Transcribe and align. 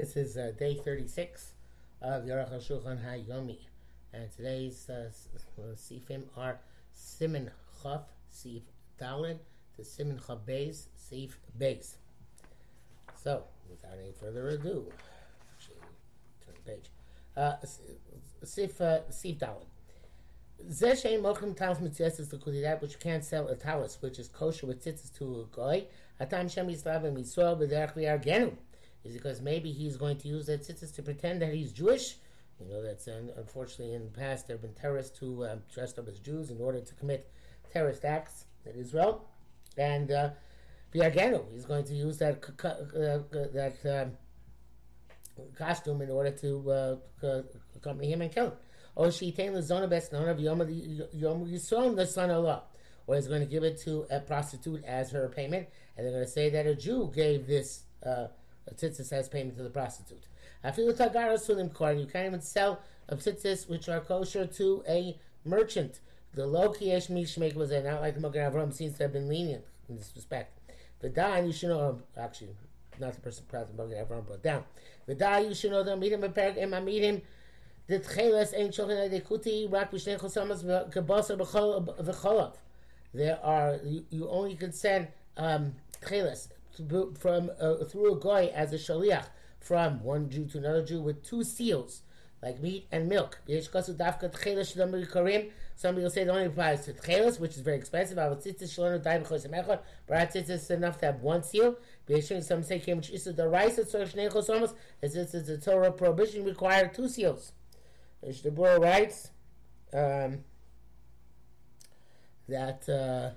This 0.00 0.16
is 0.16 0.38
uh, 0.38 0.52
day 0.58 0.76
36 0.82 1.50
of 2.00 2.22
Aruch 2.22 2.54
HaShulchan 2.54 3.04
HaYomi. 3.04 3.58
And 4.14 4.34
today's 4.34 4.88
uh, 4.88 5.10
Sifim 5.74 6.22
are 6.38 6.58
Simin 6.90 7.50
Chaf, 7.82 8.04
Sif 8.30 8.62
Dalin, 8.98 9.36
to 9.76 9.84
Simin 9.84 10.18
Chaf 10.26 10.38
Beis, 10.48 10.86
Sif 10.96 11.38
Beis. 11.60 11.96
So, 13.14 13.44
without 13.68 13.98
any 14.02 14.12
further 14.18 14.48
ado, 14.48 14.86
turn 16.46 16.54
the 16.64 16.72
page. 16.72 16.86
Uh, 17.36 17.56
Sif, 18.42 18.80
uh, 18.80 19.00
Sif 19.10 19.36
Dalin. 19.36 19.66
Zeshay 20.66 21.20
Mochim 21.20 21.54
Talis 21.54 21.78
Mitzvahs 21.78 22.18
is 22.18 22.30
the 22.30 22.38
that 22.38 22.80
which 22.80 22.92
you 22.92 22.98
can't 23.00 23.22
sell 23.22 23.48
a 23.48 23.54
talis, 23.54 23.98
which 24.00 24.18
is 24.18 24.28
kosher 24.28 24.66
with 24.66 24.82
tzitzis 24.82 25.12
to 25.18 25.42
a 25.42 25.54
goy. 25.54 25.84
Atam 26.18 26.48
Shem 26.48 26.68
Yislav 26.68 27.04
and 27.04 27.18
Yisrael 27.18 27.60
b'derech 27.60 27.94
v'yargenu 27.94 28.56
is 29.04 29.14
because 29.14 29.40
maybe 29.40 29.72
he's 29.72 29.96
going 29.96 30.18
to 30.18 30.28
use 30.28 30.46
that 30.46 30.62
tzitzis 30.62 30.94
to 30.94 31.02
pretend 31.02 31.42
that 31.42 31.54
he's 31.54 31.72
Jewish. 31.72 32.16
You 32.60 32.68
know, 32.68 32.82
that's 32.82 33.06
unfortunately 33.06 33.94
in 33.94 34.04
the 34.04 34.10
past 34.10 34.46
there 34.46 34.56
have 34.56 34.62
been 34.62 34.74
terrorists 34.74 35.18
who 35.18 35.44
um, 35.44 35.62
dressed 35.72 35.98
up 35.98 36.08
as 36.08 36.18
Jews 36.18 36.50
in 36.50 36.60
order 36.60 36.80
to 36.80 36.94
commit 36.94 37.30
terrorist 37.72 38.04
acts 38.04 38.44
in 38.66 38.78
Israel, 38.78 39.26
and 39.78 40.10
uh, 40.10 40.30
he's 40.92 41.64
going 41.64 41.84
to 41.84 41.94
use 41.94 42.18
that 42.18 42.44
uh, 42.64 43.18
that 43.54 43.76
um, 43.84 44.12
costume 45.56 46.02
in 46.02 46.10
order 46.10 46.30
to 46.30 46.70
uh, 46.70 47.42
accompany 47.76 48.12
him 48.12 48.20
and 48.20 48.32
kill 48.32 48.46
him. 48.46 48.52
Or 48.94 49.06
shetain 49.06 49.54
the 49.54 49.62
zona 49.62 49.86
best 49.86 50.12
known 50.12 50.28
of 50.28 50.40
Yom 50.40 50.58
Yisrael 50.60 51.96
the 51.96 52.06
son 52.06 52.30
of 52.30 52.44
Allah. 52.44 52.64
Or 53.06 53.16
he's 53.16 53.28
going 53.28 53.40
to 53.40 53.46
give 53.46 53.64
it 53.64 53.80
to 53.82 54.06
a 54.10 54.20
prostitute 54.20 54.84
as 54.84 55.10
her 55.12 55.28
payment, 55.28 55.68
and 55.96 56.04
they're 56.04 56.12
going 56.12 56.24
to 56.24 56.30
say 56.30 56.50
that 56.50 56.66
a 56.66 56.74
Jew 56.74 57.10
gave 57.14 57.46
this 57.46 57.84
uh, 58.04 58.26
tzitzis 58.74 59.12
as 59.12 59.28
payment 59.28 59.56
to 59.56 59.62
the 59.62 59.70
prostitute. 59.70 60.24
Afilu 60.64 60.96
tagara 60.96 61.34
sulim 61.34 61.72
korn. 61.72 61.98
You 61.98 62.06
can't 62.06 62.26
even 62.26 62.40
sell 62.40 62.80
a 63.08 63.16
tzitzis 63.16 63.68
which 63.68 63.88
are 63.88 64.00
kosher 64.00 64.46
to 64.46 64.84
a 64.88 65.18
merchant. 65.44 66.00
The 66.34 66.46
low 66.46 66.68
kiesh 66.68 67.08
mishmek 67.08 67.54
was 67.54 67.70
there, 67.70 67.82
not 67.82 68.00
like 68.00 68.18
Magen 68.18 68.52
Avram 68.52 68.72
seems 68.72 68.96
to 68.98 69.04
have 69.04 69.12
been 69.12 69.28
lenient 69.28 69.64
in 69.88 69.96
this 69.96 70.12
respect. 70.14 70.58
The 71.00 71.08
dan 71.08 71.46
you 71.46 71.52
should 71.52 71.70
know. 71.70 72.00
Actually, 72.16 72.54
not 72.98 73.14
the 73.14 73.20
person 73.20 73.44
proud 73.48 73.70
of 73.70 73.74
Magen 73.76 74.04
Avram 74.04 74.26
brought 74.26 74.42
down. 74.42 74.64
The 75.06 75.14
da 75.14 75.38
you 75.38 75.54
should 75.54 75.72
know. 75.72 75.96
Meet 75.96 76.12
him 76.12 76.24
a 76.24 76.28
parak 76.28 76.62
and 76.62 76.74
I 76.74 76.80
meet 76.80 77.02
him. 77.02 77.22
The 77.88 77.98
tcheles 77.98 78.54
ain't 78.54 78.74
shochin 78.74 79.10
adekuti 79.10 79.70
rak 79.70 79.90
b'shnei 79.90 80.20
chosamas 80.20 80.62
kebasa 80.92 81.36
v'cholav. 81.36 82.54
There 83.12 83.40
are 83.42 83.80
you, 83.82 84.04
you 84.10 84.28
only 84.28 84.54
can 84.54 84.72
send 84.72 85.08
um, 85.36 85.74
tcheles 86.00 86.48
from 87.18 87.50
uh, 87.60 87.84
through 87.84 88.14
a 88.14 88.20
guy 88.20 88.46
as 88.46 88.72
a 88.72 88.76
shaliach 88.76 89.26
from 89.58 90.02
one 90.02 90.30
Jew 90.30 90.46
to 90.46 90.58
another 90.58 90.84
Jew 90.84 91.02
with 91.02 91.22
two 91.22 91.44
seals, 91.44 92.02
like 92.42 92.60
meat 92.60 92.86
and 92.90 93.08
milk. 93.08 93.38
Somebody 93.46 93.68
will 96.02 96.10
say 96.10 96.22
it 96.22 96.28
only 96.28 96.46
applies 96.46 96.84
to 96.84 96.92
tchelis, 96.92 97.40
which 97.40 97.52
is 97.52 97.60
very 97.60 97.76
expensive. 97.76 98.16
But 98.16 98.44
is 98.44 98.76
enough 100.70 100.98
to 100.98 101.06
have 101.06 101.20
one 101.20 101.42
seal. 101.42 101.76
Some 102.40 102.62
say. 102.62 102.78
As 105.02 105.14
this 105.14 105.34
is 105.34 105.48
a 105.48 105.58
Torah 105.58 105.92
prohibition 105.92 106.44
require 106.44 106.88
two 106.88 107.08
seals. 107.08 107.52
The 108.22 108.50
Bura 108.50 108.80
writes 108.80 109.30
um, 109.92 110.44
that. 112.48 112.88
Uh, 112.88 113.30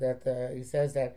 that 0.00 0.26
uh, 0.26 0.54
he 0.54 0.62
says 0.62 0.94
that 0.94 1.16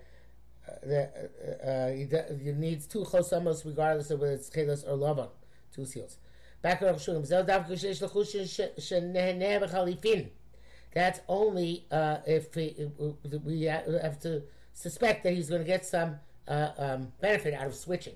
uh, 0.67 0.71
that 0.85 1.31
uh, 1.65 1.67
uh 1.67 1.91
he, 1.91 2.05
de- 2.05 2.39
he, 2.41 2.51
needs 2.51 2.85
two 2.87 3.03
chosamos 3.03 3.65
regardless 3.65 4.11
of 4.11 4.19
whether 4.19 4.33
it's 4.33 4.49
chelas 4.49 4.87
or 4.87 4.95
lava, 4.95 5.29
two 5.73 5.85
seals. 5.85 6.17
That's 10.93 11.19
only 11.27 11.85
uh, 11.91 12.17
if 12.25 12.55
we, 12.55 12.91
we 13.43 13.63
have 13.63 14.19
to 14.22 14.43
suspect 14.73 15.23
that 15.23 15.33
he's 15.33 15.49
going 15.49 15.61
to 15.61 15.67
get 15.67 15.85
some 15.85 16.19
uh, 16.47 16.69
um, 16.77 17.11
benefit 17.19 17.53
out 17.53 17.67
of 17.67 17.75
switching. 17.75 18.13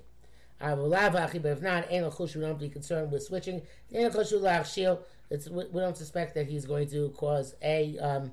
But 0.60 0.80
if 0.80 1.62
not, 1.62 1.90
we 1.92 2.00
don't 2.00 2.60
be 2.60 2.70
concerned 2.70 3.12
with 3.12 3.24
switching. 3.24 3.62
we 3.92 4.00
don't 4.00 5.98
suspect 5.98 6.34
that 6.36 6.48
he's 6.48 6.66
going 6.66 6.90
to 6.90 7.10
cause 7.10 7.56
a 7.62 7.98
um, 8.00 8.32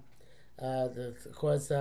uh, 0.60 0.88
cause 1.34 1.72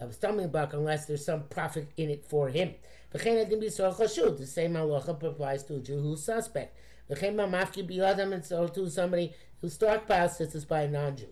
uh, 0.00 0.06
a 0.06 0.12
stumbling 0.12 0.48
block 0.48 0.72
unless 0.72 1.06
there's 1.06 1.24
some 1.24 1.44
profit 1.44 1.90
in 1.96 2.10
it 2.10 2.24
for 2.24 2.48
him. 2.48 2.74
The 3.12 3.18
same 3.18 4.72
halacha 4.74 5.22
applies 5.22 5.64
to 5.64 5.76
a 5.76 5.80
Jew 5.80 6.00
who's 6.00 6.22
suspect. 6.22 6.76
And 7.08 8.44
so 8.44 8.66
to 8.68 8.90
somebody 8.90 9.34
who 9.60 9.66
stockpiles 9.66 10.30
sisters 10.30 10.64
by 10.64 10.82
a 10.82 10.88
non-Jew. 10.88 11.28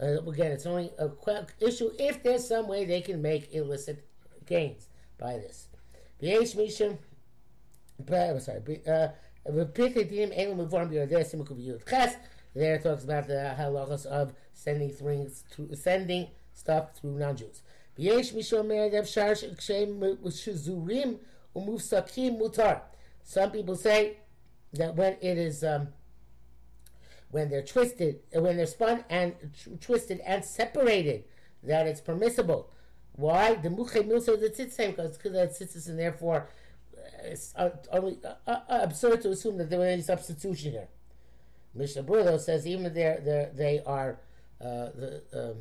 Uh, 0.00 0.22
again, 0.28 0.52
it's 0.52 0.66
only 0.66 0.90
a 0.98 1.08
issue 1.60 1.90
if 1.98 2.22
there's 2.22 2.46
some 2.46 2.68
way 2.68 2.84
they 2.84 3.00
can 3.00 3.22
make 3.22 3.54
illicit 3.54 4.04
gains 4.46 4.88
by 5.18 5.34
this. 5.34 5.68
Sorry. 8.40 8.86
Uh, 8.86 9.08
there 12.54 12.74
it 12.74 12.82
talks 12.82 13.04
about 13.04 13.26
the 13.26 13.54
halachas 13.58 14.06
of 14.06 14.34
sending 14.52 14.90
to, 15.56 15.74
sending 15.74 16.28
stuff 16.52 16.94
through 16.94 17.18
non-Jews. 17.18 17.62
ויש 17.98 18.34
מי 18.34 18.42
שאומר 18.42 18.86
אפשר 18.98 19.32
כשהם 19.56 20.02
שזורים 20.30 21.18
ומופסקים 21.56 22.32
מותר. 22.32 22.72
Some 23.24 23.50
people 23.52 23.76
say 23.76 24.16
that 24.72 24.96
when 24.96 25.14
it 25.20 25.38
is 25.38 25.62
um, 25.62 25.88
when 27.30 27.48
they're 27.48 27.62
twisted, 27.62 28.20
uh, 28.36 28.40
when 28.40 28.56
they're 28.56 28.66
spun 28.66 29.04
and 29.08 29.34
twisted 29.80 30.20
and 30.26 30.44
separated, 30.44 31.24
that 31.62 31.86
it's 31.86 32.00
permissible. 32.00 32.70
Why? 33.12 33.54
The 33.54 33.70
muche 33.70 34.02
milso 34.02 34.38
the 34.40 34.50
tzitzim, 34.50 34.90
because 34.96 35.16
because 35.16 35.32
the 35.32 35.64
tzitzis, 35.64 35.88
and 35.88 35.98
therefore 35.98 36.48
uh, 36.96 37.00
it's 37.24 37.54
uh, 37.56 37.70
only 37.92 38.18
absurd 38.68 39.22
to 39.22 39.30
assume 39.30 39.58
that 39.58 39.70
there 39.70 39.78
was 39.78 39.88
any 39.88 40.02
substitution 40.02 40.72
here. 40.72 40.88
Mishnah 41.74 42.02
Berurah 42.02 42.40
says 42.40 42.66
even 42.66 42.92
there 42.92 43.50
they 43.54 43.82
are 43.86 44.18
uh, 44.60 44.88
the 44.94 45.22
um, 45.32 45.56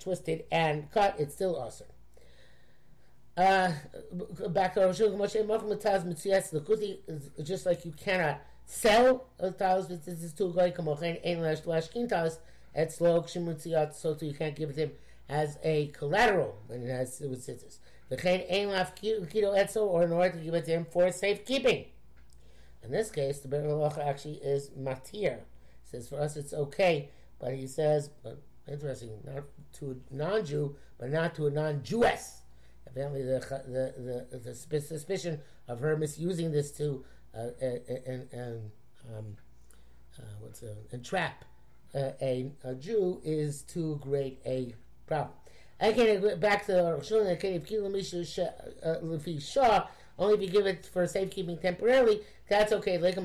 twisted 0.00 0.44
and 0.50 0.90
cut, 0.90 1.14
it's 1.18 1.34
still 1.34 1.56
awesome. 1.56 1.86
Uh, 3.36 3.72
just 7.42 7.66
like 7.66 7.84
you 7.84 7.92
cannot 7.92 8.40
sell 8.66 9.26
a 9.38 9.50
talis, 9.50 9.86
this 9.86 10.22
is 10.22 10.32
too 10.32 10.52
goy 10.52 10.70
kamochen 10.70 11.18
ein 11.24 11.40
lash 11.40 11.60
lashkin 11.62 12.08
talis, 12.08 12.38
it's 12.74 13.00
lo 13.00 13.22
kshimutziat, 13.22 13.94
so 13.94 14.14
too 14.14 14.26
you 14.26 14.34
can't 14.34 14.56
give 14.56 14.70
it 14.70 14.74
to 14.74 14.80
him 14.82 14.92
as 15.28 15.58
a 15.62 15.86
collateral 15.88 16.56
when 16.66 16.82
it 16.82 16.90
has 16.90 17.20
with 17.20 17.42
scissors. 17.42 17.78
The 18.08 18.16
chain 18.16 18.44
ein 18.50 18.68
laf 18.68 18.94
kito 18.96 19.56
etzel, 19.56 19.86
or 19.86 20.02
in 20.02 20.12
order 20.12 20.36
to 20.36 20.44
give 20.44 20.54
it 20.54 20.64
to 20.66 20.72
him 20.72 20.84
for 20.90 21.10
safekeeping. 21.12 21.86
In 22.82 22.90
this 22.90 23.10
case, 23.10 23.38
the 23.38 23.48
Ben 23.48 23.70
actually 24.02 24.36
is 24.36 24.70
matir. 24.70 25.40
Says 25.84 26.08
for 26.08 26.20
us 26.20 26.36
it's 26.36 26.52
okay, 26.52 27.10
but 27.38 27.54
he 27.54 27.66
says, 27.66 28.10
but 28.22 28.40
Interesting, 28.70 29.10
not 29.26 29.44
to 29.78 30.00
a 30.10 30.14
non-Jew, 30.14 30.76
but 30.98 31.10
not 31.10 31.34
to 31.34 31.46
a 31.48 31.50
non-Jewess. 31.50 32.42
Apparently, 32.86 33.22
the, 33.22 33.40
the, 33.66 34.26
the, 34.32 34.38
the, 34.38 34.54
suspicion 34.80 35.40
of 35.68 35.80
her 35.80 35.96
misusing 35.96 36.52
this 36.52 36.70
to 36.72 37.04
uh, 37.34 37.48
and, 37.60 38.28
and 38.32 38.70
um, 39.16 39.36
uh, 40.18 40.22
what's 40.40 40.62
a, 40.62 40.74
entrap 40.92 41.44
uh, 41.94 42.10
a, 42.20 42.50
a 42.64 42.74
Jew 42.74 43.20
is 43.24 43.62
too 43.62 43.98
great 44.02 44.40
a 44.44 44.74
problem. 45.06 45.34
Again, 45.80 46.38
back 46.40 46.66
to 46.66 46.72
the 46.72 46.98
Shah, 49.40 49.86
only 50.18 50.34
if 50.34 50.42
you 50.42 50.48
give 50.48 50.66
it 50.66 50.84
for 50.86 51.06
safekeeping 51.06 51.58
temporarily, 51.58 52.20
that's 52.48 52.72
okay. 52.72 52.98
Because 52.98 53.16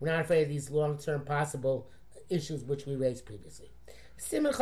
we're 0.00 0.10
not 0.10 0.20
afraid 0.20 0.42
of 0.42 0.48
these 0.48 0.70
long 0.70 0.96
term 0.96 1.24
possible 1.24 1.86
issues 2.32 2.64
which 2.64 2.86
we 2.86 2.96
raised 2.96 3.26
previously. 3.26 3.70
What 4.30 4.60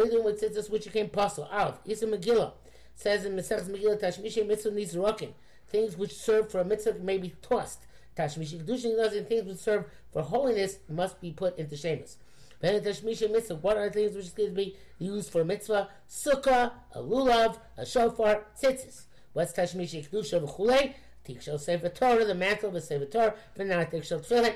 are 0.00 0.04
you 0.04 0.10
doing 0.10 0.24
with 0.24 0.40
tzitzis 0.40 0.70
which 0.70 0.84
became 0.84 1.08
puzzle? 1.08 1.48
Aleph, 1.50 1.78
Isa 1.84 2.06
Megillah 2.06 2.52
says 2.94 3.24
in 3.24 3.34
Mesech 3.34 3.62
Megillah, 3.62 4.00
Tashmisha 4.00 4.46
mitzvah 4.46 4.70
needs 4.70 4.96
rocking. 4.96 5.34
Things 5.68 5.96
which 5.96 6.14
serve 6.14 6.50
for 6.50 6.60
a 6.60 6.64
mitzvah 6.64 6.94
may 7.00 7.18
be 7.18 7.34
tossed. 7.42 7.86
Tashmisha 8.16 8.62
kedushin 8.62 8.96
does 8.96 9.14
and 9.14 9.26
things 9.26 9.44
which 9.44 9.58
serve 9.58 9.86
for 10.12 10.22
holiness 10.22 10.78
must 10.88 11.20
be 11.20 11.32
put 11.32 11.58
into 11.58 11.76
shemus. 11.76 12.16
Then 12.60 12.82
Tashmisha 12.82 13.30
mitzvah, 13.30 13.56
what 13.56 13.76
are 13.76 13.88
the 13.88 13.94
things 13.94 14.16
which 14.16 14.34
can 14.34 14.54
be 14.54 14.76
used 14.98 15.30
for 15.30 15.44
mitzvah? 15.44 15.88
Sukkah, 16.08 16.72
a 16.92 17.00
lulav, 17.00 17.58
a 17.76 17.84
shofar, 17.84 18.44
tzitzis. 18.60 19.02
What's 19.32 19.52
Tashmisha 19.52 20.08
kedusha 20.08 20.40
v'chulei? 20.40 20.94
Tikshel 21.26 21.58
Sefer 21.58 21.88
Torah, 21.88 22.24
the 22.24 22.34
mantle 22.34 22.68
of 22.68 22.74
the 22.74 22.80
Sefer 22.80 23.06
Torah, 23.06 23.34
v'nat 23.58 23.90
Tikshel 23.90 24.26
Tefillin 24.26 24.54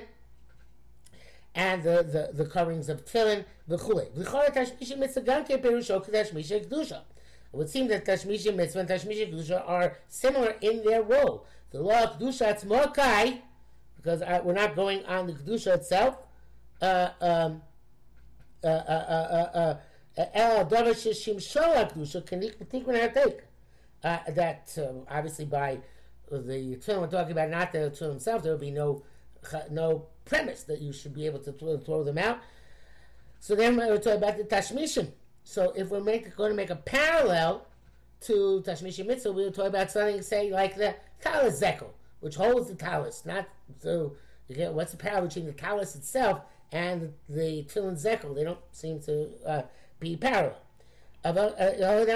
and 1.55 1.83
the, 1.83 2.03
the, 2.03 2.45
the 2.45 2.49
coverings 2.49 2.89
of 2.89 3.05
tefillin, 3.05 3.45
v'chulei. 3.69 4.11
V'chol 4.13 4.55
tashmisha 4.55 4.99
mitzvah 4.99 5.21
gam 5.23 5.45
ke 5.45 5.63
perusho 5.63 6.05
kedashmisha 6.05 6.67
kedusha. 6.67 7.03
It 7.53 7.57
would 7.57 7.69
seem 7.69 7.89
that 7.89 8.05
Tashmisha 8.05 8.55
Mitzvah 8.55 8.81
and 8.81 8.89
Tashmisha 8.89 9.33
Kedusha 9.33 9.69
are 9.69 9.97
similar 10.09 10.55
in 10.61 10.85
their 10.85 11.03
role. 11.03 11.47
The 11.73 11.81
law 11.81 12.05
of 12.05 12.19
Kedusha, 12.19 12.65
more 12.65 12.87
kai, 12.89 13.41
because 13.97 14.23
I, 14.23 14.41
we're 14.41 14.53
not 14.53 14.77
going 14.77 15.05
on 15.07 15.27
the 15.27 15.33
Kedusha 15.33 15.75
itself. 15.75 16.17
Uh, 16.81 17.11
um, 17.21 17.63
uh, 18.63 18.67
uh, 18.67 19.77
that 24.03 24.79
obviously 25.09 25.45
by 25.45 25.79
the 26.31 26.37
Tefillin 26.77 27.01
we're 27.01 27.07
talking 27.09 27.33
about 27.33 27.51
not 27.51 27.73
the 27.73 27.91
Tefillin 27.91 28.11
himself, 28.11 28.43
there 28.45 28.53
would 28.53 28.61
be 28.61 28.71
no 28.71 29.03
no 29.71 30.07
premise 30.25 30.63
that 30.65 30.81
you 30.81 30.93
should 30.93 31.15
be 31.15 31.27
able 31.27 31.41
to 31.41 31.53
throw, 31.53 32.05
them 32.05 32.19
out. 32.19 32.39
So 33.41 33.55
then 33.55 33.77
we're 33.77 33.97
talking 33.97 34.19
about 34.19 34.37
the 34.37 34.45
Tashmishim. 34.45 35.11
So 35.45 35.73
if 35.77 35.89
we're 35.89 36.01
make, 36.01 36.37
going 36.37 36.51
to 36.51 36.57
make 36.57 36.71
a 36.71 36.77
parallel 36.77 37.67
to 38.23 38.63
Tashmishim 38.67 39.07
Mitzvah, 39.07 39.33
we'll 39.33 39.51
talk 39.51 39.67
about 39.67 39.91
something, 39.91 40.23
say, 40.23 40.51
like 40.51 40.77
the 40.77 40.95
Talis 41.21 41.59
Zekel, 41.59 41.93
which 42.21 42.37
holds 42.37 42.69
the 42.69 42.75
Talis. 42.75 43.25
Not 43.25 43.49
so, 43.81 44.13
get, 44.53 44.73
what's 44.73 44.93
the 44.93 44.99
parallel 44.99 45.29
between 45.29 45.47
the 45.47 45.53
Talis 45.53 45.97
itself 45.97 46.43
and 46.71 47.15
the 47.29 47.65
Tefillin 47.65 47.97
Zekel? 47.97 48.35
They 48.35 48.45
don't 48.45 48.61
seem 48.73 49.01
to 49.01 49.29
uh, 49.47 49.63
be 49.99 50.17
parallel. 50.17 50.59
Uh, 51.23 51.33
but 51.33 51.59
the 51.59 52.09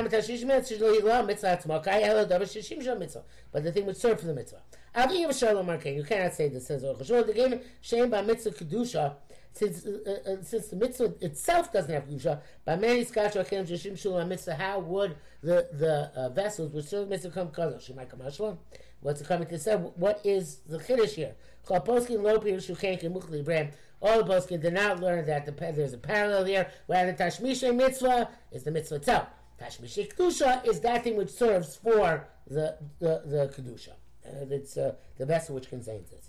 thing 3.72 3.86
which 3.86 3.98
serve 3.98 4.20
for 4.20 4.26
the 4.26 4.34
mitzvah. 4.34 4.62
You 4.96 6.04
cannot 6.04 6.34
say 6.34 6.48
this, 6.48 6.66
says 6.68 6.82
The 6.82 7.32
game 7.34 7.60
shame 7.80 8.10
by 8.10 8.22
mitzvah 8.22 8.50
kedusha, 8.50 9.14
since 9.52 9.84
uh, 9.86 10.20
uh, 10.26 10.42
since 10.42 10.68
the 10.68 10.76
mitzvah 10.76 11.14
itself 11.20 11.72
doesn't 11.72 11.92
have 11.92 12.06
kedusha. 12.06 12.40
By 12.64 12.76
many 12.76 13.04
scotch 13.04 13.34
akelim 13.34 13.66
shishim 13.66 13.94
shulam 13.94 14.28
mitzvah, 14.28 14.54
how 14.54 14.78
would 14.78 15.16
the 15.42 15.68
the 15.72 16.12
uh, 16.14 16.28
vessels 16.28 16.72
which 16.72 16.86
serve 16.86 17.08
mitzvah 17.08 17.30
come 17.30 17.48
kadosh? 17.48 17.90
Shemai 17.90 18.08
kamashlam. 18.08 18.56
What's 19.00 19.20
it 19.20 19.26
coming 19.26 19.48
to 19.48 19.58
say? 19.58 19.74
What 19.74 20.20
is 20.24 20.58
the 20.68 20.78
chiddush 20.78 21.10
here? 21.10 21.34
Chaposkin 21.66 22.22
lo 22.22 22.38
pirushu 22.38 22.78
kenkin 22.78 23.12
muchli 23.12 23.44
brem. 23.44 23.72
All 24.00 24.22
the 24.22 24.32
poskim 24.32 24.60
did 24.62 24.74
not 24.74 25.00
learn 25.00 25.26
that 25.26 25.44
the, 25.44 25.52
there's 25.72 25.92
a 25.92 25.98
parallel 25.98 26.44
here, 26.44 26.70
where 26.86 27.10
the 27.10 27.14
Tashmisha 27.14 27.74
mitzvah 27.74 28.28
is 28.52 28.62
the 28.62 28.70
mitzvah 28.70 28.96
itself. 28.96 29.28
Tashmisha 29.60 30.14
kedusha 30.14 30.64
is 30.66 30.78
that 30.80 31.02
thing 31.02 31.16
which 31.16 31.30
serves 31.30 31.74
for 31.74 32.28
the 32.46 32.76
the, 33.00 33.22
the 33.26 33.52
kedusha. 33.56 33.94
And 34.24 34.50
it's 34.52 34.76
uh, 34.76 34.94
the 35.18 35.26
vessel 35.26 35.54
which 35.54 35.68
contains 35.68 36.12
it. 36.12 36.24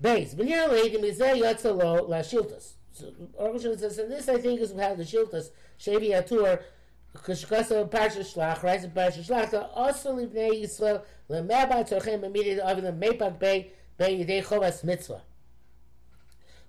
Base. 0.00 0.32
So 2.92 3.76
says, 3.76 3.98
and 3.98 4.12
this 4.12 4.28
I 4.28 4.38
think 4.38 4.60
is 4.60 4.72
how 4.72 4.94
the 4.94 5.04
Shiltas, 5.04 5.50
Shevi 5.78 6.10
Atur, 6.10 6.60
Kashkasa 7.16 7.88
Parsha 7.88 8.20
Shlach, 8.20 8.62
Rise 8.62 8.86
Parsha 8.86 9.26
Shlach, 9.26 9.70
also 9.74 10.16
Livnei 10.16 10.62
Yisrael, 10.62 11.02
Lemeba 11.30 11.88
Torchem, 11.88 12.24
immediately 12.24 12.60
over 12.60 12.80
the 12.80 12.92
Mepag 12.92 13.38
Bay, 13.38 13.72
Bay 13.96 14.22
Yidei 14.22 14.44
Chovas 14.44 14.84
Mitzvah 14.84 15.22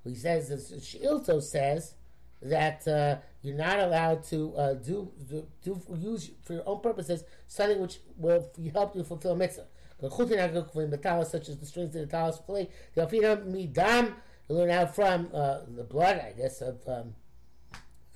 he 0.05 0.15
says, 0.15 0.49
the 0.49 0.77
Shilto 0.77 1.41
says 1.41 1.95
that 2.41 2.87
uh, 2.87 3.17
you're 3.41 3.55
not 3.55 3.79
allowed 3.79 4.23
to 4.25 4.53
uh, 4.55 4.73
do, 4.73 5.11
do, 5.29 5.47
do 5.63 5.81
use 5.97 6.31
for 6.43 6.53
your 6.53 6.63
own 6.65 6.81
purposes 6.81 7.23
something 7.47 7.79
which 7.79 7.99
will 8.17 8.51
help 8.73 8.95
you 8.95 9.03
fulfill 9.03 9.35
mitzvah. 9.35 9.65
Such 10.09 11.49
as 11.49 11.57
the 11.57 11.65
strings 11.65 11.95
of 11.95 12.01
the 12.01 12.07
talis 12.07 12.37
play. 12.37 12.69
The 12.95 13.05
afina 13.05 13.45
midam. 13.45 14.13
You 14.49 14.55
learn 14.55 14.71
out 14.71 14.93
from 14.93 15.29
uh, 15.33 15.59
the 15.75 15.83
blood, 15.83 16.19
I 16.19 16.33
guess, 16.37 16.61
of 16.61 16.85
um, 16.87 17.15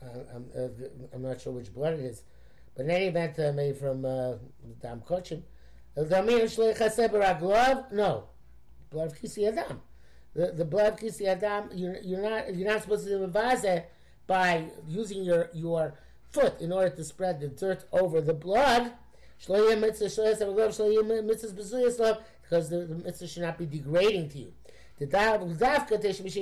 I'm, 0.02 0.46
uh, 0.56 0.68
I'm, 1.14 1.22
not 1.22 1.40
sure 1.40 1.54
which 1.54 1.74
blood 1.74 1.94
it 1.94 2.02
is, 2.02 2.24
but 2.76 2.86
in 2.86 2.92
any 2.92 3.06
event, 3.06 3.40
uh, 3.40 3.54
maybe 3.54 3.78
from 3.78 4.04
uh, 4.04 4.34
dam 4.82 5.02
kochim. 5.08 5.44
No, 5.96 6.04
blood 8.92 9.08
of 9.08 9.20
kisi 9.20 9.48
adam 9.48 9.82
the, 10.38 10.52
the 10.52 10.66
blood 10.66 10.94
of 10.94 11.00
kisi 11.00 11.26
adam, 11.26 11.70
you're, 11.74 11.98
you're 12.04 12.22
not 12.22 12.56
you're 12.56 12.72
not 12.72 12.84
supposed 12.84 13.08
to 13.08 13.10
do 13.10 13.24
a 13.24 13.84
by 14.28 14.66
using 14.88 15.24
your 15.24 15.50
your 15.54 15.96
foot 16.30 16.62
in 16.62 16.72
order 16.72 16.96
to 16.96 17.04
spread 17.04 17.40
the 17.40 17.48
dirt 17.48 17.86
over 17.92 18.22
the 18.22 18.34
blood. 18.34 18.94
Because 22.42 22.70
the, 22.70 22.78
the 22.86 22.96
mitzvah 22.96 23.28
should 23.28 23.44
not 23.44 23.58
be 23.58 23.66
degrading 23.66 24.30
to 24.30 24.38
you. 24.40 24.54
The 25.00 25.06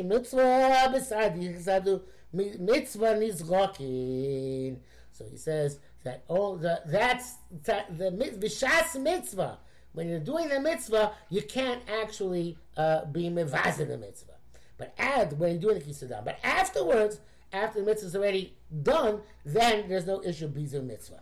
mitzvah 0.04 0.90
beside 0.94 1.36
the 1.36 2.02
mitzvah 2.34 3.16
nizrokin. 3.16 4.78
So 5.12 5.26
he 5.30 5.38
says 5.38 5.80
that 6.04 6.24
oh 6.30 6.58
the 6.58 6.82
that's 6.86 7.36
the 7.64 7.84
the 7.90 9.00
mitzvah 9.00 9.60
when 9.96 10.10
you're 10.10 10.20
doing 10.20 10.50
the 10.50 10.60
mitzvah, 10.60 11.14
you 11.30 11.42
can't 11.42 11.82
actually 11.88 12.58
uh, 12.76 13.06
be 13.06 13.30
mevaz 13.30 13.80
in 13.80 13.88
the 13.88 13.98
mitzvah. 13.98 14.34
But 14.78 14.94
add 14.98 15.40
when 15.40 15.52
you're 15.52 15.62
doing 15.62 15.80
the 15.80 15.86
kisadam. 15.86 16.26
But 16.26 16.38
afterwards, 16.44 17.22
after 17.54 17.80
the 17.80 17.86
mitzvah 17.86 18.08
is 18.08 18.16
already 18.16 18.58
done, 18.84 19.22
then 19.46 19.88
there's 19.88 20.06
no 20.06 20.22
issue 20.22 20.46
of 20.46 20.54
mitzvah. 20.84 21.22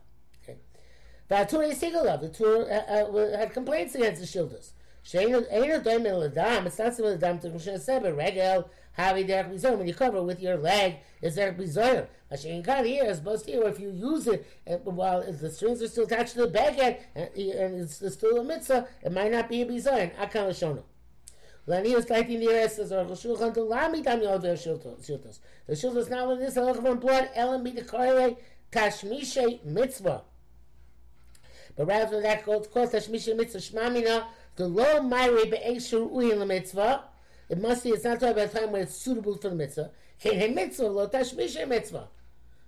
Okay. 1.31 1.44
Vature 1.44 1.74
Sigalov, 1.74 2.22
the 2.22 2.30
tour 2.30 2.72
uh, 2.72 2.75
uh, 2.75 3.38
had 3.38 3.54
complaints 3.54 3.96
against 3.96 4.22
the 4.22 4.28
shilders. 4.28 4.72
It's 5.06 5.14
not 6.80 6.96
similar 6.96 7.16
to 7.16 7.20
dam 7.20 7.40
to 7.40 7.50
Moshe 7.50 7.75
Sebe, 7.75 8.16
regel, 8.16 8.70
Havi 8.98 9.28
derech 9.28 9.54
bizoyim. 9.54 9.80
When 9.80 9.88
you 9.88 9.94
cover 9.94 10.24
with 10.24 10.40
your 10.40 10.58
leg, 10.58 10.98
is 11.22 11.36
derech 11.36 11.58
bizoyim. 11.58 12.08
Mashin 12.31 12.64
kan 12.64 12.86
here 12.86 13.04
is 13.06 13.20
to 13.20 13.42
here. 13.46 13.68
If 13.68 13.80
you 13.80 13.90
use 13.90 14.28
it 14.28 14.46
while 14.86 15.24
the 15.30 15.50
strings 15.50 15.81
are 15.81 15.88
still 15.88 16.06
attached 16.06 16.34
to 16.34 16.46
the 16.46 16.48
baguette 16.48 17.00
and, 17.16 17.30
it's, 17.36 18.14
still 18.14 18.38
a 18.38 18.44
mitzvah, 18.44 18.88
it 19.02 19.12
might 19.12 19.31
not 19.31 19.50
be 19.50 19.62
a 19.62 19.66
bizoyim. 19.66 20.16
Akam 20.16 20.48
l'shono. 20.48 20.84
Lani 21.66 21.96
like 21.96 22.30
in 22.30 22.42
the 22.42 22.48
rest 22.48 22.80
as 22.80 22.92
Aruch 22.92 23.12
Shulchan 23.12 23.54
to 23.54 23.64
lami 23.64 24.04
tam 24.04 24.22
yod 24.22 24.44
shiltos. 24.44 25.40
The 25.68 25.74
shiltos 25.74 26.10
not 26.10 26.28
only 26.28 26.46
this 26.46 26.56
from 26.56 27.00
blood, 27.00 27.30
elam 27.36 27.66
koyle 27.66 28.38
tashmishe 28.72 29.66
mitzvah. 29.66 30.24
But 31.75 31.88
rather 31.88 32.22
that, 32.22 32.46
called 32.46 32.72
tashmishe 32.72 33.36
mitzvah 33.36 33.60
shmamina 33.60 34.25
the 34.56 34.68
lo 34.68 35.02
myri 35.02 35.50
be'eshur 35.50 36.12
uyin 36.12 36.46
mitzvah. 36.48 37.06
It 37.50 37.62
must 37.62 37.84
be, 37.84 37.90
it's 37.90 38.04
not 38.04 38.20
talking 38.20 38.38
about 38.38 38.54
time 38.54 38.72
when 38.72 38.84
it's 38.84 38.96
suitable 38.96 39.36
for 39.38 39.50
the 39.50 39.56
mitzvah. 39.56 39.92
Kein 40.22 40.54
mitzvah, 40.54 40.88
lo 40.88 41.08
tashmish 41.08 41.68
mitzvah. 41.68 42.08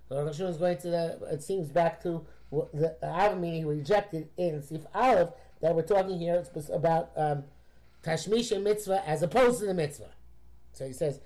So 0.08 0.24
Rosh 0.24 0.40
is 0.40 0.56
going 0.56 0.78
to 0.78 0.88
the, 0.88 1.18
it 1.32 1.42
seems 1.42 1.68
back 1.68 2.02
to 2.02 2.24
the 2.50 2.96
Avamini 3.02 3.58
he 3.58 3.64
rejected 3.64 4.28
in 4.36 4.62
Sif 4.62 4.82
Aleph 4.94 5.30
that 5.60 5.74
we're 5.74 5.82
talking 5.82 6.18
here 6.18 6.44
it's 6.54 6.68
about 6.68 7.10
um, 7.16 7.44
tashmish 8.04 8.60
mitzvah 8.62 9.02
as 9.08 9.22
opposed 9.22 9.60
to 9.60 9.66
the 9.66 9.74
mitzvah. 9.74 10.10
So 10.72 10.86
he 10.86 10.92
says, 10.92 11.20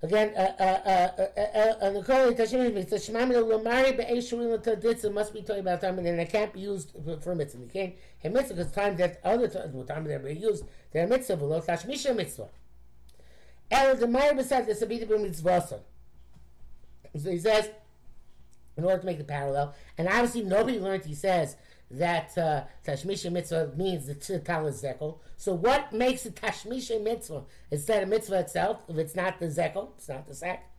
Again, 0.00 0.32
uh, 0.36 0.52
uh, 0.60 0.62
uh, 0.62 1.22
uh, 1.36 1.40
uh 1.40 1.74
and 1.80 1.96
the 1.96 2.02
calling 2.04 2.34
Tashma 2.34 2.70
Lumari 2.72 3.96
be 3.96 4.04
shiled, 4.20 5.04
it 5.04 5.12
must 5.12 5.34
be 5.34 5.42
talking 5.42 5.60
about 5.60 5.80
time, 5.80 5.98
and 5.98 6.06
it 6.06 6.30
can't 6.30 6.52
be 6.52 6.60
used 6.60 6.92
for, 7.20 7.34
mitzvah. 7.34 7.62
You 7.62 7.68
can't 7.68 7.94
have 8.22 8.32
mitzvah 8.32 8.54
because 8.54 8.72
time 8.72 8.96
that 8.98 9.20
other 9.24 9.48
time, 9.48 9.72
the 9.76 9.84
time 9.84 10.04
they're 10.04 10.20
being 10.20 10.40
used, 10.40 10.64
they're 10.92 11.08
mitzvah, 11.08 11.36
below 11.36 11.60
tashmisha 11.60 12.14
mitzvah. 12.14 12.48
The 13.70 14.06
Meir 14.06 14.34
beside 14.34 14.66
the 14.66 14.74
Sabita 14.74 15.20
mitzvah. 15.20 15.66
So 15.66 17.30
he 17.30 17.38
says, 17.38 17.68
in 18.76 18.84
order 18.84 18.98
to 18.98 19.06
make 19.06 19.18
the 19.18 19.24
parallel, 19.24 19.74
and 19.96 20.06
obviously 20.06 20.42
nobody 20.42 20.78
learned, 20.78 21.06
he 21.06 21.14
says, 21.14 21.56
that 21.90 22.36
uh, 22.36 22.64
Tashmisha 22.86 23.32
mitzvah 23.32 23.72
means 23.76 24.06
the 24.06 24.38
talis 24.38 24.82
zekel. 24.82 25.20
So 25.36 25.54
what 25.54 25.92
makes 25.92 26.26
a 26.26 26.30
Tashmisha 26.30 27.02
mitzvah 27.02 27.44
instead 27.70 28.02
of 28.02 28.08
mitzvah 28.08 28.40
itself 28.40 28.80
if 28.88 28.98
it's 28.98 29.14
not 29.14 29.38
the 29.38 29.50
zekel, 29.50 29.94
it's 29.96 30.08
not 30.08 30.26
the 30.26 30.34
sack? 30.34 30.70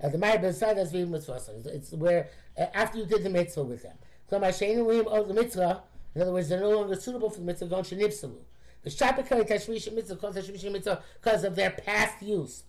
Uh, 0.00 0.08
the 0.08 0.18
Meir 0.18 0.38
beside 0.38 0.78
us 0.78 0.92
being 0.92 1.10
mitzvah. 1.10 1.40
It's 1.66 1.92
where 1.92 2.28
uh, 2.58 2.66
after 2.74 2.98
you 2.98 3.06
did 3.06 3.24
the 3.24 3.30
mitzvah 3.30 3.64
with 3.64 3.82
them. 3.82 3.96
So 4.30 4.38
my 4.38 4.48
sheinim 4.48 5.06
of 5.06 5.28
the 5.28 5.34
mitzvah. 5.34 5.82
In 6.14 6.22
other 6.22 6.32
words, 6.32 6.48
they're 6.48 6.60
no 6.60 6.70
longer 6.70 6.94
suitable 6.94 7.30
for 7.30 7.40
the 7.40 7.46
mitzvah. 7.46 7.66
Gon 7.66 7.82
shenipsalu. 7.82 8.38
The 8.82 8.90
shapikari 8.90 9.48
Tashmisha 9.48 9.92
mitzvah 9.92 10.16
called 10.16 10.36
Tashmisha 10.36 10.70
mitzvah 10.70 11.02
because 11.20 11.42
of 11.42 11.56
their 11.56 11.70
past 11.70 12.22
use. 12.22 12.62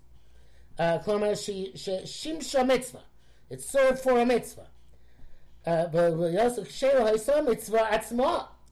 Uh, 0.80 1.00
shimsha 1.00 2.66
mitzvah. 2.66 3.04
It's 3.50 3.66
served 3.66 4.00
for 4.00 4.20
a 4.20 4.26
mitzvah. 4.26 4.68
Uh, 5.66 5.70
uh, 5.70 5.86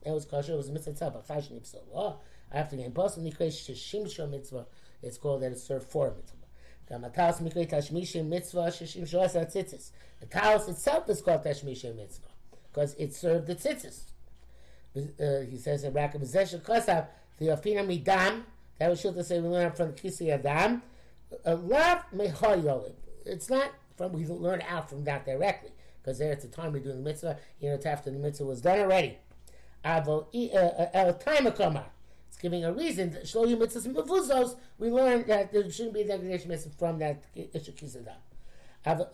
it 0.04 0.10
was 0.10 0.24
kosher. 0.24 0.52
It 0.52 0.56
was 0.56 0.68
a 0.68 0.72
mitzvah. 0.72 1.10
But 1.10 1.26
Chashin 1.26 1.52
Mitzvah 1.52 1.78
Law. 1.92 2.18
After 2.52 2.76
the 2.76 2.82
Shishim 2.84 4.10
Shah 4.10 4.26
Mitzvah, 4.26 4.66
it's 5.02 5.18
called 5.18 5.42
that 5.42 5.50
it's 5.50 5.62
served 5.62 5.90
for 5.90 6.08
a 6.08 6.14
mitzvah. 6.14 6.38
Gamatas 6.90 7.42
Mikre 7.42 7.68
Tashmishim 7.68 8.26
Mitzvah 8.26 8.68
Shishim 8.68 9.02
Shoasa 9.02 9.50
Tzitzis. 9.50 9.90
The 10.20 10.26
talis 10.26 10.68
itself 10.68 11.08
is 11.08 11.20
called 11.20 11.42
Tashmishim 11.42 11.96
Mitzvah 11.96 12.28
because 12.72 12.94
it 12.94 13.14
served 13.14 13.46
the 13.46 13.56
tzitzis. 13.56 14.02
Uh, 14.96 15.44
he 15.50 15.56
says 15.56 15.82
in 15.82 15.92
Rakam 15.92 16.20
Zesha 16.20 16.60
Kosav 16.60 17.06
the 17.38 17.46
Afina 17.46 17.84
Midam. 17.84 18.42
That 18.78 18.90
was 18.90 19.00
should 19.00 19.24
say 19.24 19.40
we 19.40 19.48
learn 19.48 19.72
from 19.72 19.92
Kisi 19.92 20.30
Adam. 20.30 20.82
Uh, 21.44 21.56
Lav 21.56 22.04
Mehoyolim. 22.14 22.94
It's 23.26 23.50
not 23.50 23.70
from 23.96 24.12
we 24.12 24.26
learn 24.26 24.62
out 24.68 24.88
from 24.88 25.04
that 25.04 25.24
directly. 25.24 25.70
Because 26.04 26.18
there 26.18 26.30
at 26.30 26.42
the 26.42 26.48
time 26.48 26.72
we're 26.72 26.80
doing 26.80 26.96
the 26.96 27.02
mitzvah. 27.02 27.38
You 27.60 27.70
know, 27.70 27.76
it's 27.76 27.86
after 27.86 28.10
the 28.10 28.18
mitzvah 28.18 28.44
was 28.44 28.60
done 28.60 28.80
already. 28.80 29.16
Uh, 29.84 29.88
uh, 29.88 31.12
It's 32.28 32.38
giving 32.40 32.64
a 32.64 32.72
reason. 32.72 33.10
Shlo 33.22 33.48
you 33.48 33.56
mitzvahs. 33.56 34.56
We 34.78 34.90
learned 34.90 35.26
that 35.26 35.52
there 35.52 35.70
shouldn't 35.70 35.94
be 35.94 36.02
a 36.02 36.06
degradation 36.06 36.56
from 36.78 36.98
that 36.98 37.22
ishukizada. 37.34 38.14
But 38.84 39.12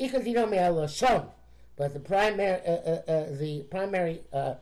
the 1.94 2.00
primary, 2.00 2.60
uh, 2.66 2.70
uh, 2.70 3.02
uh, 3.08 3.36
the 3.36 3.62
primary 3.70 4.22
uh, 4.32 4.54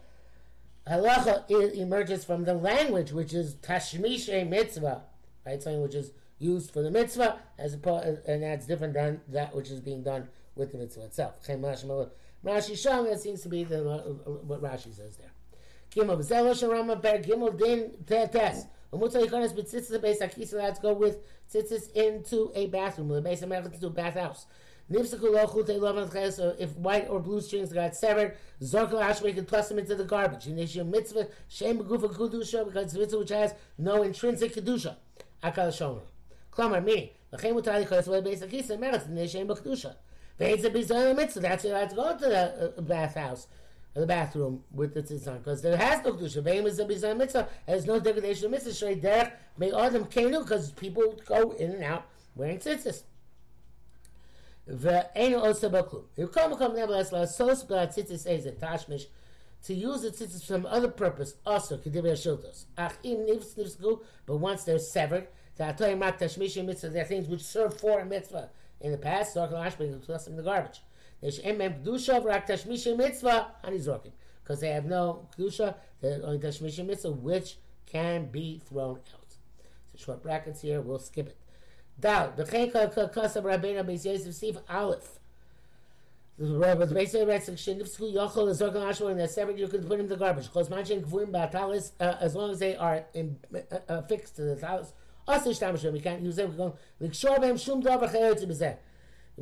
halacha 0.87 1.51
emerges 1.51 2.25
from 2.25 2.45
the 2.45 2.55
language, 2.55 3.13
which 3.13 3.33
is 3.33 3.55
tashmishe 3.57 4.49
mitzvah, 4.49 5.03
right? 5.47 5.63
Something 5.63 5.83
which 5.83 5.95
is 5.95 6.13
used 6.39 6.73
for 6.73 6.83
the 6.83 6.91
mitzvah, 6.91 7.39
as 7.59 7.75
opposed, 7.75 8.27
and 8.27 8.43
that's 8.43 8.67
different 8.67 8.95
than 8.95 9.21
that 9.29 9.55
which 9.55 9.71
is 9.71 9.81
being 9.81 10.03
done 10.03 10.29
with 10.59 10.73
the 10.73 10.79
mitzvah 10.79 11.05
itself. 11.05 11.35
Rashi 12.45 12.81
Sham, 12.81 13.05
that 13.07 13.21
seems 13.21 13.41
to 13.43 13.49
be 13.49 13.65
the, 13.65 13.81
uh, 13.85 13.95
uh, 13.95 13.97
uh, 13.97 14.31
what 14.47 14.63
Rashi 14.63 14.95
says 14.95 15.17
there. 15.17 15.33
Gimel 15.91 16.19
Zelo 16.19 16.53
Sharama 16.53 17.01
Ber 17.01 17.19
Gimel 17.19 17.59
Din 17.59 17.93
Tetes. 18.05 18.67
Umutza 18.93 19.25
Yikonis 19.27 19.53
B'tzitzis 19.55 19.99
Beis 20.01 20.21
Akisa. 20.21 20.55
Let's 20.55 20.79
go 20.79 20.93
with 20.93 21.19
tzitzis 21.53 21.93
into 21.93 22.53
a 22.55 22.67
bathroom. 22.67 23.09
The 23.09 23.21
base 23.21 23.43
America 23.43 23.71
into 23.75 23.89
a 23.89 23.91
bathhouse. 23.91 24.47
So 24.91 24.97
if 26.59 26.77
white 26.77 27.09
or 27.11 27.21
blue 27.21 27.43
strings 27.43 27.73
got 27.73 27.95
severed, 27.95 28.39
Zorkel 28.63 29.03
Ashway 29.03 29.35
can 29.35 29.45
toss 29.45 29.69
them 29.69 29.79
into 29.79 29.95
the 29.95 30.05
garbage. 30.05 30.47
Your 30.47 30.87
mitzvah, 30.87 31.29
Shem 31.49 31.81
Gufa 31.81 32.11
Kudusha, 32.15 32.65
because 32.65 32.85
it's 32.85 32.95
a 32.95 32.99
mitzvah 32.99 33.19
which 33.19 33.29
has 33.29 33.55
no 33.77 34.03
intrinsic 34.03 34.55
Kedusha. 34.55 34.97
Akal 35.43 35.69
Shomer. 35.69 36.01
Klamar, 36.51 36.83
meaning, 36.83 37.11
Lachem 37.35 37.63
Beis 37.63 38.49
Akisa, 38.49 38.79
Meretz, 38.79 39.05
and 39.05 39.19
there's 39.19 39.31
Shem 39.31 39.47
Kedusha. 39.47 39.97
Ve'etz 40.41 40.65
a 40.65 41.15
mitzvah, 41.15 41.41
that's 41.41 41.65
why 41.65 41.73
I 41.73 41.79
have 41.81 41.89
to 41.91 41.97
go 41.97 42.17
to 42.17 42.25
the 42.25 42.75
uh, 42.79 42.81
bathhouse 42.81 43.47
the 43.99 44.07
bathroom 44.07 44.63
with 44.73 44.95
the 44.95 45.03
tzitzon 45.03 45.39
because 45.39 45.63
there 45.63 45.77
has 45.77 46.05
no 46.05 46.13
kedusha. 46.13 46.43
Ve'im 46.43 46.67
is 46.67 46.79
a 46.79 46.85
bizarre 46.85 47.15
mitzvah. 47.15 47.49
There's 47.67 47.87
no 47.87 47.99
degradation 47.99 48.47
of 48.47 48.51
mitzvah. 48.53 48.71
Shrei 48.71 49.01
derech 49.01 49.33
may 49.57 49.73
adam 49.73 50.05
kenu 50.05 50.43
because 50.43 50.71
people 50.73 51.19
go 51.27 51.53
in 51.53 51.73
and 51.73 51.85
out 51.85 52.07
wearing 52.37 52.59
tzitzis. 52.59 53.03
Ve'ein 54.71 55.41
also 55.41 55.71
baklum. 55.71 56.05
You 56.17 56.29
come 56.29 56.57
come 56.57 56.77
nevertheless 56.77 57.13
la 57.13 57.25
sos 57.25 57.65
b'la 57.65 57.89
tzitzis 57.89 58.27
is 58.31 58.47
a 58.47 58.53
tashmish 58.53 59.07
to 59.65 59.75
use 59.75 60.03
the 60.03 60.11
tzitzis 60.11 60.41
for 60.41 60.47
some 60.47 60.67
other 60.67 60.89
purpose 60.89 61.35
also 61.45 61.77
kedibir 61.79 62.13
shiltos. 62.13 62.67
Ach 62.77 62.95
im 63.03 63.19
nivs 63.27 63.57
nivsku, 63.57 64.01
but 64.27 64.37
once 64.37 64.65
they're 64.65 64.79
severed, 64.79 65.27
the 65.57 65.65
atoyim 65.65 65.99
mat 65.99 66.19
tashmish 66.21 66.65
mitzvah, 66.65 66.91
they're 66.91 67.05
things 67.05 67.27
which 67.27 67.43
serve 67.43 67.79
for 67.79 68.01
a 68.01 68.05
mitzvah 68.05 68.51
in 68.81 68.93
the 68.93 68.99
past. 68.99 69.37
I 69.37 69.47
can 69.47 70.01
toss 70.01 70.25
them 70.25 70.33
in 70.33 70.37
the 70.37 70.43
garbage. 70.43 70.81
Because 71.21 71.41
they 74.61 74.69
have 74.69 74.85
no 74.85 75.29
kedusha. 75.37 75.75
They're 76.01 76.21
only 76.25 76.39
tashmisha 76.39 76.87
mitzvah 76.87 77.11
which 77.11 77.57
can 77.87 78.27
be 78.27 78.61
thrown 78.69 78.99
out. 79.15 79.37
So 79.93 79.99
short 79.99 80.23
brackets 80.23 80.61
here. 80.61 80.81
We'll 80.81 81.01
skip 81.01 81.27
it. 81.29 81.37
Dal 81.99 82.33
the 82.37 82.45
kasav 82.45 83.43
rabbeinu 83.43 83.85
beis 83.85 84.05
Yosef 84.05 84.35
Steve 84.35 84.59
Aleph. 84.69 85.19
The 86.39 86.57
rabbi 86.57 86.85
basically 86.85 87.27
writes 87.27 87.51
shenifsku 87.51 88.15
yochol 88.15 88.49
is 88.49 88.61
zorkan 88.61 88.75
ashwa 88.75 89.11
and 89.11 89.19
they're 89.19 89.27
separate. 89.27 89.59
You 89.59 89.67
can 89.67 89.81
put 89.81 89.89
them 89.91 90.01
in 90.01 90.09
the 90.09 90.17
garbage. 90.17 90.53
Chos 90.53 90.69
manchin 90.69 91.05
kvuim 91.05 91.33
ba'talis 91.33 91.91
uh, 91.99 92.15
as 92.21 92.37
long 92.37 92.53
as 92.53 92.61
they 92.61 92.77
are 92.77 93.05
in, 93.13 93.37
uh, 93.53 93.79
uh, 93.89 94.03
fixed 94.03 94.37
to 94.37 94.43
the 94.43 94.55
talis. 94.55 94.93
Also, 95.29 95.51
you 95.51 96.01
can't 96.01 96.23
use 96.23 96.37
them. 96.37 96.55
You 96.57 96.73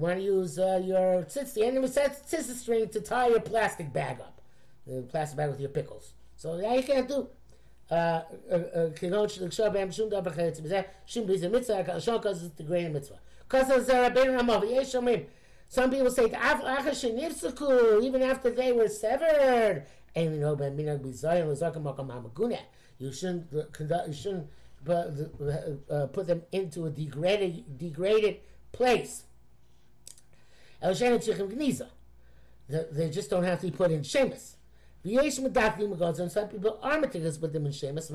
want 0.03 0.19
to 0.19 0.23
use 0.23 0.59
uh, 0.59 0.83
your 0.85 1.23
tzitz, 1.23 1.55
the 1.55 1.65
end 1.65 1.79
of 1.79 1.85
a 1.85 1.87
tzitz 1.87 2.55
string 2.57 2.89
to 2.89 3.01
tie 3.01 3.29
your 3.29 3.41
plastic 3.41 3.93
bag 3.93 4.21
up, 4.21 4.43
the 4.85 5.03
plastic 5.03 5.37
bag 5.39 5.51
with 5.51 5.61
your 5.61 5.71
pickles. 5.71 6.13
So 6.37 6.59
yeah, 6.59 6.75
you 6.75 6.83
can't 6.83 7.09
do. 7.09 7.29
The 7.89 8.27
mitzvah. 12.91 13.21
Because 13.49 13.87
some 15.69 15.91
people 15.91 16.11
say 16.11 16.25
even 18.03 18.23
after 18.23 18.51
they 18.51 18.73
were 18.73 18.89
severed. 18.89 19.87
You 22.99 23.13
shouldn't 23.13 23.53
you 23.53 24.13
shouldn't 24.13 24.49
uh, 24.89 26.07
put 26.07 26.27
them 26.27 26.43
into 26.53 26.87
a 26.87 26.91
degraded 26.91 27.79
degraded 27.79 28.39
place. 28.73 29.25
They 30.81 30.93
just 33.11 33.31
don't 33.31 33.45
have 33.45 33.61
to 33.61 33.67
be 33.67 33.77
put 33.77 33.91
in 33.91 34.03
shemus. 34.03 34.57
V'yesh 35.05 35.41
medakli 35.41 35.89
megods, 35.89 36.19
and 36.19 36.31
some 36.31 36.49
people 36.49 36.79
are 36.83 37.01
meticulous 37.01 37.39
with 37.39 37.53
them 37.53 37.67
in 37.67 37.73
shemus. 37.73 38.07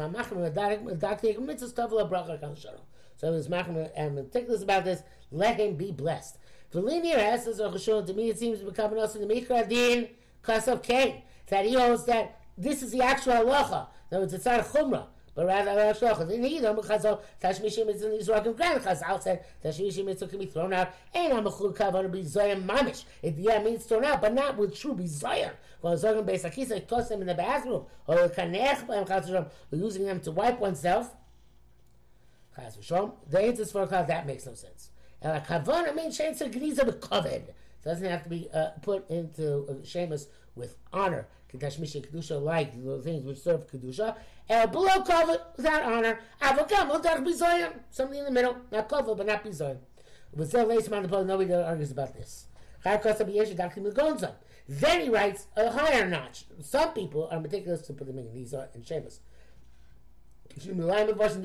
So 3.17 3.33
his 3.33 3.47
machim 3.47 3.89
and 3.95 4.15
meticulous 4.15 4.63
about 4.63 4.85
this. 4.85 5.03
Let 5.31 5.59
him 5.59 5.75
be 5.75 5.91
blessed. 5.91 6.37
The 6.71 6.81
linear 6.81 7.17
essence 7.17 7.59
of 7.59 7.73
Chashon 7.73 8.05
to 8.07 8.13
me 8.13 8.29
it 8.29 8.39
seems 8.39 8.59
to 8.59 8.65
be 8.65 8.71
coming 8.71 8.99
also 8.99 9.19
the 9.19 9.25
Mikra 9.25 9.67
Din 9.67 10.09
of 10.47 10.81
Kain 10.81 11.21
that 11.47 11.65
he 11.65 11.75
holds 11.75 12.05
that 12.05 12.39
this 12.57 12.81
is 12.81 12.91
the 12.91 13.01
actual 13.01 13.33
halacha. 13.33 13.87
In 14.09 14.17
other 14.17 14.21
words, 14.21 14.33
it's 14.33 14.45
not 14.45 14.59
a 14.59 14.63
chumrah. 14.63 15.05
But 15.33 15.45
rather. 15.45 15.71
The 15.73 16.33
Nidam 16.33 16.83
Chazal 16.85 17.21
Tashmishim 17.41 17.89
is 17.89 18.03
in 18.03 18.11
Yisrael 18.11 18.55
Grand 18.55 18.81
Chazal 18.81 19.21
said 19.21 19.45
Tashmishim 19.63 20.05
mitzvah 20.05 20.27
can 20.27 20.39
be 20.39 20.45
thrown 20.45 20.73
out. 20.73 20.89
and 21.13 21.33
I'm 21.33 21.47
a 21.47 21.51
Kavan 21.51 22.11
be 22.11 22.23
Zoyam 22.23 22.65
Mamish. 22.65 23.05
It 23.21 23.35
yeah 23.38 23.61
means 23.63 23.85
thrown 23.85 24.03
out, 24.03 24.21
but 24.21 24.33
not 24.33 24.57
with 24.57 24.77
true 24.77 24.93
Bizoyam. 24.93 25.51
Well, 25.81 25.95
Zoyam 25.95 26.25
Beis 26.25 26.43
Akisa 26.43 26.85
toss 26.85 27.09
them 27.09 27.21
in 27.21 27.27
the 27.27 27.33
bathroom 27.33 27.85
or 28.07 28.27
Kanech 28.29 28.85
B'Em 28.85 29.07
Chazal 29.07 29.50
using 29.71 30.05
them 30.05 30.19
to 30.21 30.31
wipe 30.31 30.59
oneself. 30.59 31.15
Chaz 32.57 32.77
v'shom. 32.77 33.13
The 33.29 33.41
answer 33.41 33.61
is 33.63 33.71
for 33.71 33.85
that 33.85 34.27
makes 34.27 34.45
no 34.45 34.53
sense. 34.53 34.89
And 35.21 35.38
a 35.38 35.41
kavan 35.41 35.95
means 35.95 36.17
shensa 36.17 36.51
gniza 36.51 36.79
b'koved. 36.79 37.53
Doesn't 37.83 38.05
have 38.05 38.23
to 38.23 38.29
be 38.29 38.47
uh, 38.53 38.71
put 38.81 39.09
into 39.09 39.65
uh, 39.69 39.73
shemus 39.83 40.27
with 40.55 40.77
honor. 40.93 41.27
Kedash 41.53 41.79
Kedusha 41.79 42.41
like 42.41 42.84
the 42.84 43.01
things 43.01 43.25
which 43.25 43.39
serve 43.39 43.67
Kedusha. 43.67 44.15
And 44.50 44.72
below 44.72 45.01
cover 45.01 45.39
without 45.58 45.84
honor. 45.84 46.20
Avokam, 46.41 46.91
Odak 46.91 47.25
Bizoyan. 47.25 47.74
Something 47.89 48.20
in 48.20 48.25
the 48.25 48.31
middle. 48.31 48.58
Not 48.72 48.88
cover, 48.88 49.15
but 49.15 49.27
not 49.27 49.43
Bizoyan. 49.43 49.77
With 50.34 50.51
Zel 50.51 50.67
Lace 50.67 50.88
the 50.88 51.08
post, 51.08 51.27
nobody 51.27 51.53
argues 51.53 51.91
about 51.91 52.13
this. 52.13 52.48
Then 54.67 55.01
he 55.01 55.10
writes 55.10 55.48
a 55.58 55.72
higher 55.72 56.08
notch. 56.08 56.46
Some 56.62 56.93
people 56.93 57.27
are 57.29 57.39
meticulous 57.39 57.81
to 57.81 57.93
put 57.93 58.08
them 58.08 58.17
in. 58.17 58.34
These 58.34 58.53
are 58.53 58.70
in 58.74 58.84
Shemus. 58.84 59.20
Because 60.53 61.38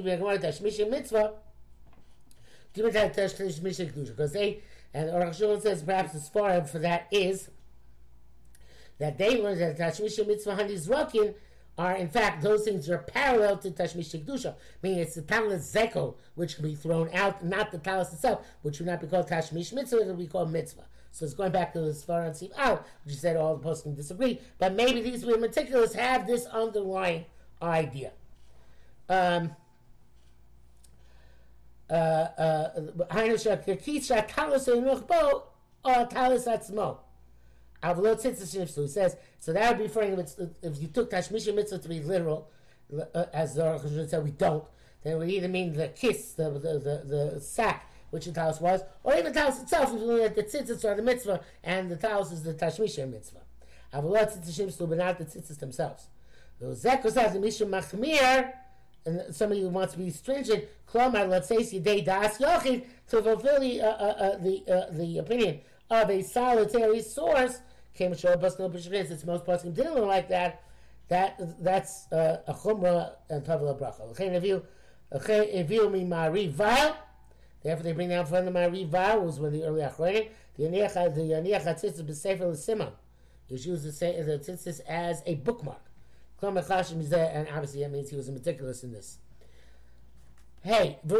they, 4.33 4.63
and 4.95 5.11
Aruch 5.11 5.63
says 5.63 5.83
perhaps 5.83 6.13
the 6.13 6.21
spar 6.21 6.65
for 6.65 6.79
that 6.79 7.09
is 7.11 7.51
that 8.99 9.19
they 9.19 9.43
learned 9.43 9.61
that 9.61 9.79
Tashmisha 9.79 10.26
Mitzvah 10.26 10.57
Hanizrakin 10.57 11.35
are 11.79 11.95
in 11.95 12.09
fact 12.09 12.43
those 12.43 12.65
things 12.65 12.88
are 12.88 12.99
parallel 12.99 13.59
to 13.59 13.71
Tashmish 13.71 14.15
Kedusha, 14.15 14.55
meaning 14.83 15.00
it's 15.00 15.15
the 15.15 15.23
talis 15.23 15.73
zeko 15.75 16.15
which 16.35 16.57
can 16.57 16.65
be 16.65 16.75
thrown 16.75 17.11
out, 17.12 17.45
not 17.45 17.71
the 17.71 17.79
talis 17.79 18.12
itself, 18.12 18.47
which 18.62 18.79
would 18.79 18.87
not 18.87 19.00
be 19.00 19.07
called 19.07 19.29
Tashmish 19.29 19.73
Mitzvah, 19.73 20.00
it 20.00 20.07
would 20.07 20.19
be 20.19 20.26
called 20.26 20.50
Mitzvah. 20.50 20.85
So 21.12 21.25
it's 21.25 21.35
going 21.35 21.53
back 21.53 21.73
to 21.73 21.81
the 21.81 21.93
Sfar 21.93 22.26
and 22.26 22.35
Siv 22.35 22.50
out, 22.59 22.87
which 23.05 23.17
said 23.17 23.37
all 23.37 23.57
the 23.57 23.62
posts 23.62 23.83
can 23.83 23.95
disagree, 23.95 24.41
but 24.59 24.75
maybe 24.75 25.00
these 25.00 25.25
meticulous 25.25 25.95
have 25.95 26.26
this 26.26 26.47
underlying 26.47 27.25
idea. 27.62 28.12
Um, 29.09 29.55
uh, 31.88 31.93
uh, 31.93 32.71
Avlot 37.95 38.21
Tzitzis 38.21 38.75
He 38.75 38.88
says, 38.88 39.16
so 39.38 39.52
that 39.52 39.69
would 39.71 39.78
be 39.78 39.85
referring 39.85 40.19
if 40.62 40.83
you 40.83 40.88
took 40.88 41.11
Tashmisha 41.11 41.55
Mitzvah 41.55 41.78
to 41.78 41.88
be 41.88 42.00
literal, 42.00 42.50
uh, 43.14 43.25
as 43.33 43.55
the 43.55 43.62
Aruch 43.62 44.09
said 44.09 44.25
we 44.25 44.31
don't, 44.31 44.64
then 45.02 45.14
it 45.14 45.19
would 45.19 45.31
either 45.31 45.49
mean 45.49 45.73
the 45.73 45.88
kiss, 45.88 46.33
the, 46.33 46.50
the, 46.50 46.78
the, 46.78 47.33
the 47.35 47.40
sack, 47.40 47.90
which 48.11 48.25
the 48.25 48.33
talis 48.33 48.61
was, 48.61 48.83
or 49.05 49.12
even 49.14 49.33
the 49.33 49.38
talis 49.38 49.61
itself, 49.61 49.93
look 49.93 50.23
at 50.23 50.35
the 50.35 50.43
tzitzis 50.43 50.85
are 50.85 50.95
the 50.95 51.02
mitzvah, 51.02 51.40
and 51.64 51.90
the 51.90 51.97
talis 51.97 52.33
is 52.33 52.43
the 52.43 52.55
Tashmisha 52.55 53.11
Mitzvah. 53.11 53.40
Avlot 53.93 54.37
Tzitzis 54.37 54.88
but 54.88 54.99
not 54.99 55.19
the 55.19 55.25
tzitzis 55.25 55.59
themselves. 55.59 56.09
The 56.61 56.66
Zekos 56.66 57.21
has 57.21 57.35
the 57.35 57.40
Misha 57.40 57.66
Machmir, 57.66 58.52
and 59.05 59.35
somebody 59.35 59.61
who 59.62 59.69
wants 59.69 59.93
to 59.93 59.99
be 59.99 60.11
stringent, 60.11 60.64
Klomar, 60.90 61.28
let's 61.28 61.49
say, 61.49 61.59
Sidei 61.59 62.05
Das 62.05 62.38
Yochid, 62.38 62.85
to 63.09 63.23
fulfill 63.23 63.61
the, 63.61 63.81
uh, 63.81 63.87
uh, 63.87 63.90
uh, 63.90 64.38
the, 64.38 64.64
uh, 64.69 64.90
the 64.93 65.19
opinion 65.19 65.61
of 65.90 66.11
a 66.11 66.23
solitary 66.23 67.02
source, 67.02 67.61
came 67.97 68.12
to 68.12 68.19
show 68.19 68.37
bus 68.37 68.59
no 68.59 68.69
b'shvitz. 68.69 69.11
It's 69.11 69.25
most 69.25 69.45
poskim 69.45 69.75
didn't 69.75 69.95
look 69.95 70.07
like 70.07 70.29
that. 70.29 70.62
That 71.09 71.62
that's 71.62 72.11
uh, 72.12 72.43
a 72.47 72.55
chumrah 72.55 73.12
and 73.31 73.45
tavla 73.45 73.79
bracha. 73.79 74.03
Okay, 74.11 74.26
if 74.26 74.45
you 74.45 74.65
okay 75.12 75.50
if 75.53 75.71
you 75.71 75.88
mean 75.88 76.09
marival, 76.11 76.97
therefore 77.62 77.83
they 77.85 77.93
bring 77.93 78.09
down 78.09 78.26
from 78.26 78.45
the 78.45 78.50
marival 78.50 79.23
was 79.23 79.38
when 79.41 79.53
the 79.53 79.65
early 79.65 79.83
achronim 79.83 80.29
the 80.57 80.65
yaniach 80.65 81.15
the 81.15 81.21
yaniach 81.21 81.65
hatzitzis 81.65 82.03
b'sefer 82.03 82.50
l'simon. 82.50 82.93
You 83.49 83.57
should 83.57 83.67
use 83.67 83.85
the, 83.85 83.93
say, 83.93 84.21
the 84.23 84.38
tzitzis 84.38 84.81
as 84.88 85.23
a 85.25 85.37
bookmark. 85.37 85.83
And 86.43 86.59
obviously 86.59 87.81
that 87.81 87.91
means 87.93 88.11
he 88.11 88.17
was 88.17 88.29
meticulous 88.29 88.83
in 88.83 88.93
this. 88.93 89.19
Hey, 90.62 90.99
the 91.05 91.17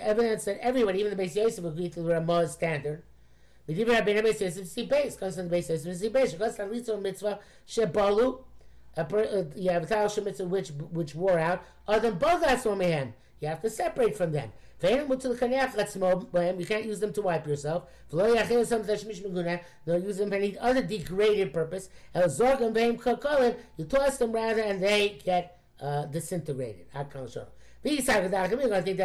evidence 0.00 0.44
that 0.44 0.58
everyone, 0.62 0.96
even 0.96 1.16
the 1.16 1.22
Beis 1.22 1.36
Yosef, 1.36 1.64
agreed 1.64 1.92
to 1.92 2.00
the 2.00 2.10
Ramah's 2.10 2.52
standard. 2.52 3.02
The 3.68 3.74
Divrei 3.74 4.00
Rabbeinu 4.00 4.22
Beis 4.22 4.38
the 4.38 4.46
Beis 5.42 5.68
Yosef 5.68 5.96
see 5.96 6.08
base. 6.08 6.32
Because 6.32 6.56
the 6.56 6.64
Ritzon 6.64 7.02
mitzvah 7.02 7.38
shebalu, 7.68 8.40
you 9.56 9.70
have 9.70 9.82
a 9.82 9.86
tal 9.86 10.10
mitzvah 10.24 10.46
which 10.46 10.70
which 10.70 11.14
wore 11.14 11.38
out. 11.38 11.62
Other 11.86 12.08
than 12.10 12.18
both 12.18 12.40
that's 12.40 12.64
mehem. 12.64 13.12
You 13.40 13.48
have 13.48 13.60
to 13.60 13.70
separate 13.70 14.16
from 14.16 14.32
them. 14.32 14.50
You 14.82 15.06
can't 16.66 16.84
use 16.84 16.98
them 17.00 17.12
to 17.12 17.22
wipe 17.22 17.46
yourself. 17.46 17.84
No 18.12 18.26
use 18.26 18.68
them 18.70 18.84
for 18.84 18.90
any 20.34 20.58
other 20.58 20.82
degraded 20.82 21.52
purpose. 21.52 21.90
You 22.14 22.22
toss 23.84 24.18
them 24.18 24.32
rather 24.32 24.62
and 24.62 24.82
they 24.82 25.18
get 25.24 25.60
uh, 25.80 26.06
disintegrated. 26.06 26.86
We're 26.94 27.04
going 27.04 27.20
to 27.20 28.82
think 28.82 28.98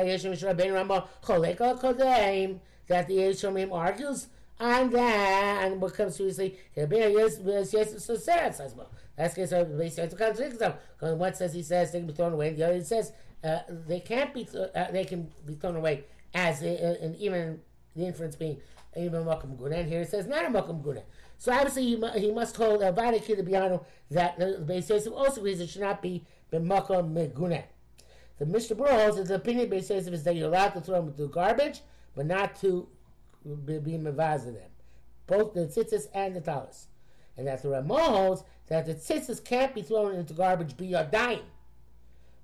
that 2.88 3.08
the 3.08 3.18
Yeshomim 3.18 3.72
argues 3.72 4.28
on 4.28 4.28
that, 4.28 4.43
and 4.64 4.92
then, 4.94 5.80
what 5.82 5.94
comes 5.94 6.16
seriously, 6.16 6.58
yes, 6.74 7.38
yes, 7.44 7.74
yes, 7.74 8.06
so 8.06 8.16
sad, 8.16 8.56
says 8.56 8.74
well. 8.74 8.90
That's 9.18 9.36
because 9.36 9.50
they 9.50 9.90
start 9.90 10.10
to 10.12 10.16
contradict 10.16 10.58
them. 10.58 10.74
Because 10.98 11.16
One 11.16 11.34
says 11.34 11.54
he 11.54 11.64
says 11.64 11.92
they 11.92 12.00
can 12.00 12.08
be 12.08 12.14
thrown 12.14 12.32
away, 12.32 12.48
and 12.48 12.58
the 12.58 12.66
other 12.66 12.84
says 12.84 13.12
uh, 13.44 13.60
they 13.70 14.00
can't 14.00 14.34
be, 14.34 14.48
uh, 14.54 14.92
they 14.92 15.04
can 15.04 15.30
be 15.46 15.56
thrown 15.56 15.76
away 15.76 16.06
as 16.34 16.64
uh, 16.64 16.98
and 17.02 17.16
even 17.18 17.60
the 17.94 18.06
inference 18.06 18.38
being 18.38 18.58
even 18.98 19.26
makom 19.26 19.58
guna. 19.58 19.76
And 19.76 19.90
here 19.90 20.02
it 20.02 20.10
says 20.10 20.28
not 20.28 20.46
a 20.46 20.48
makom 20.48 20.82
guna. 20.82 21.02
So 21.38 21.52
obviously 21.52 21.84
he, 21.84 22.20
he 22.20 22.32
must 22.32 22.56
hold 22.56 22.82
a 22.84 22.94
vadiki 22.94 23.36
the 23.36 23.82
that 24.12 24.40
the 24.40 24.66
Beis 24.66 24.90
Yosef 24.90 25.12
also 25.12 25.42
agrees 25.42 25.60
it 25.60 25.70
should 25.70 25.82
not 25.82 26.02
be 26.02 26.24
b'makom 26.54 27.14
meguna. 27.14 27.64
The 28.40 28.46
Mishnah 28.46 28.78
Berurah 28.78 29.12
holds 29.12 29.28
the 29.28 29.36
opinion 29.36 29.70
Beis 29.70 29.90
Yosef 29.90 30.14
is 30.14 30.24
that 30.24 30.36
you're 30.36 30.48
allowed 30.48 30.70
to 30.70 30.82
throw 30.82 30.96
them 30.96 31.10
into 31.10 31.24
the 31.24 31.28
garbage, 31.28 31.82
but 32.16 32.26
not 32.26 32.56
to 32.62 32.88
be, 33.66 33.80
be 33.80 33.92
mevaz 33.94 34.46
them, 34.46 34.72
both 35.28 35.54
the 35.54 35.62
tzitzis 35.62 36.08
and 36.14 36.36
the 36.36 36.42
talis. 36.42 36.88
And 37.36 37.48
that 37.48 37.64
the 37.64 37.70
Ramah 37.70 37.96
holds 37.96 38.44
that 38.68 38.86
the 38.86 38.96
tzitzis 38.96 39.44
can't 39.44 39.74
be 39.74 39.82
thrown 39.82 40.16
into 40.16 40.34
garbage 40.34 40.78
be 40.78 40.92
dying. 41.12 41.42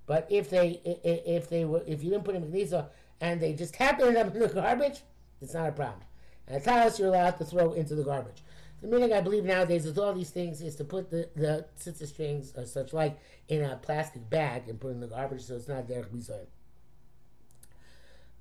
But 0.05 0.27
if 0.29 0.49
they 0.49 0.81
if 1.03 1.49
they 1.49 1.65
were 1.65 1.83
if 1.85 2.03
you 2.03 2.09
didn't 2.09 2.25
put 2.25 2.33
them 2.33 2.43
in 2.43 2.51
Gnisa 2.51 2.87
and 3.21 3.39
they 3.39 3.53
just 3.53 3.75
happen 3.75 4.05
to 4.05 4.07
end 4.07 4.17
up 4.17 4.33
in 4.33 4.41
the 4.41 4.47
garbage, 4.47 5.01
it's 5.41 5.53
not 5.53 5.69
a 5.69 5.71
problem. 5.71 6.01
And 6.47 6.59
the 6.59 6.65
talis 6.65 6.97
you're 6.97 7.09
allowed 7.09 7.37
to 7.37 7.45
throw 7.45 7.73
into 7.73 7.95
the 7.95 8.03
garbage. 8.03 8.41
The 8.81 8.87
meaning 8.87 9.13
I 9.13 9.21
believe 9.21 9.43
nowadays 9.43 9.85
with 9.85 9.99
all 9.99 10.13
these 10.13 10.29
things 10.29 10.61
is 10.61 10.75
to 10.77 10.83
put 10.83 11.11
the, 11.11 11.29
the 11.35 11.65
tzitzis 11.79 12.07
strings 12.07 12.53
or 12.55 12.65
such 12.65 12.93
like 12.93 13.19
in 13.49 13.63
a 13.63 13.75
plastic 13.75 14.27
bag 14.29 14.67
and 14.67 14.79
put 14.79 14.91
in 14.91 14.99
the 14.99 15.07
garbage 15.07 15.41
so 15.41 15.55
it's 15.55 15.67
not 15.67 15.87
there. 15.87 16.05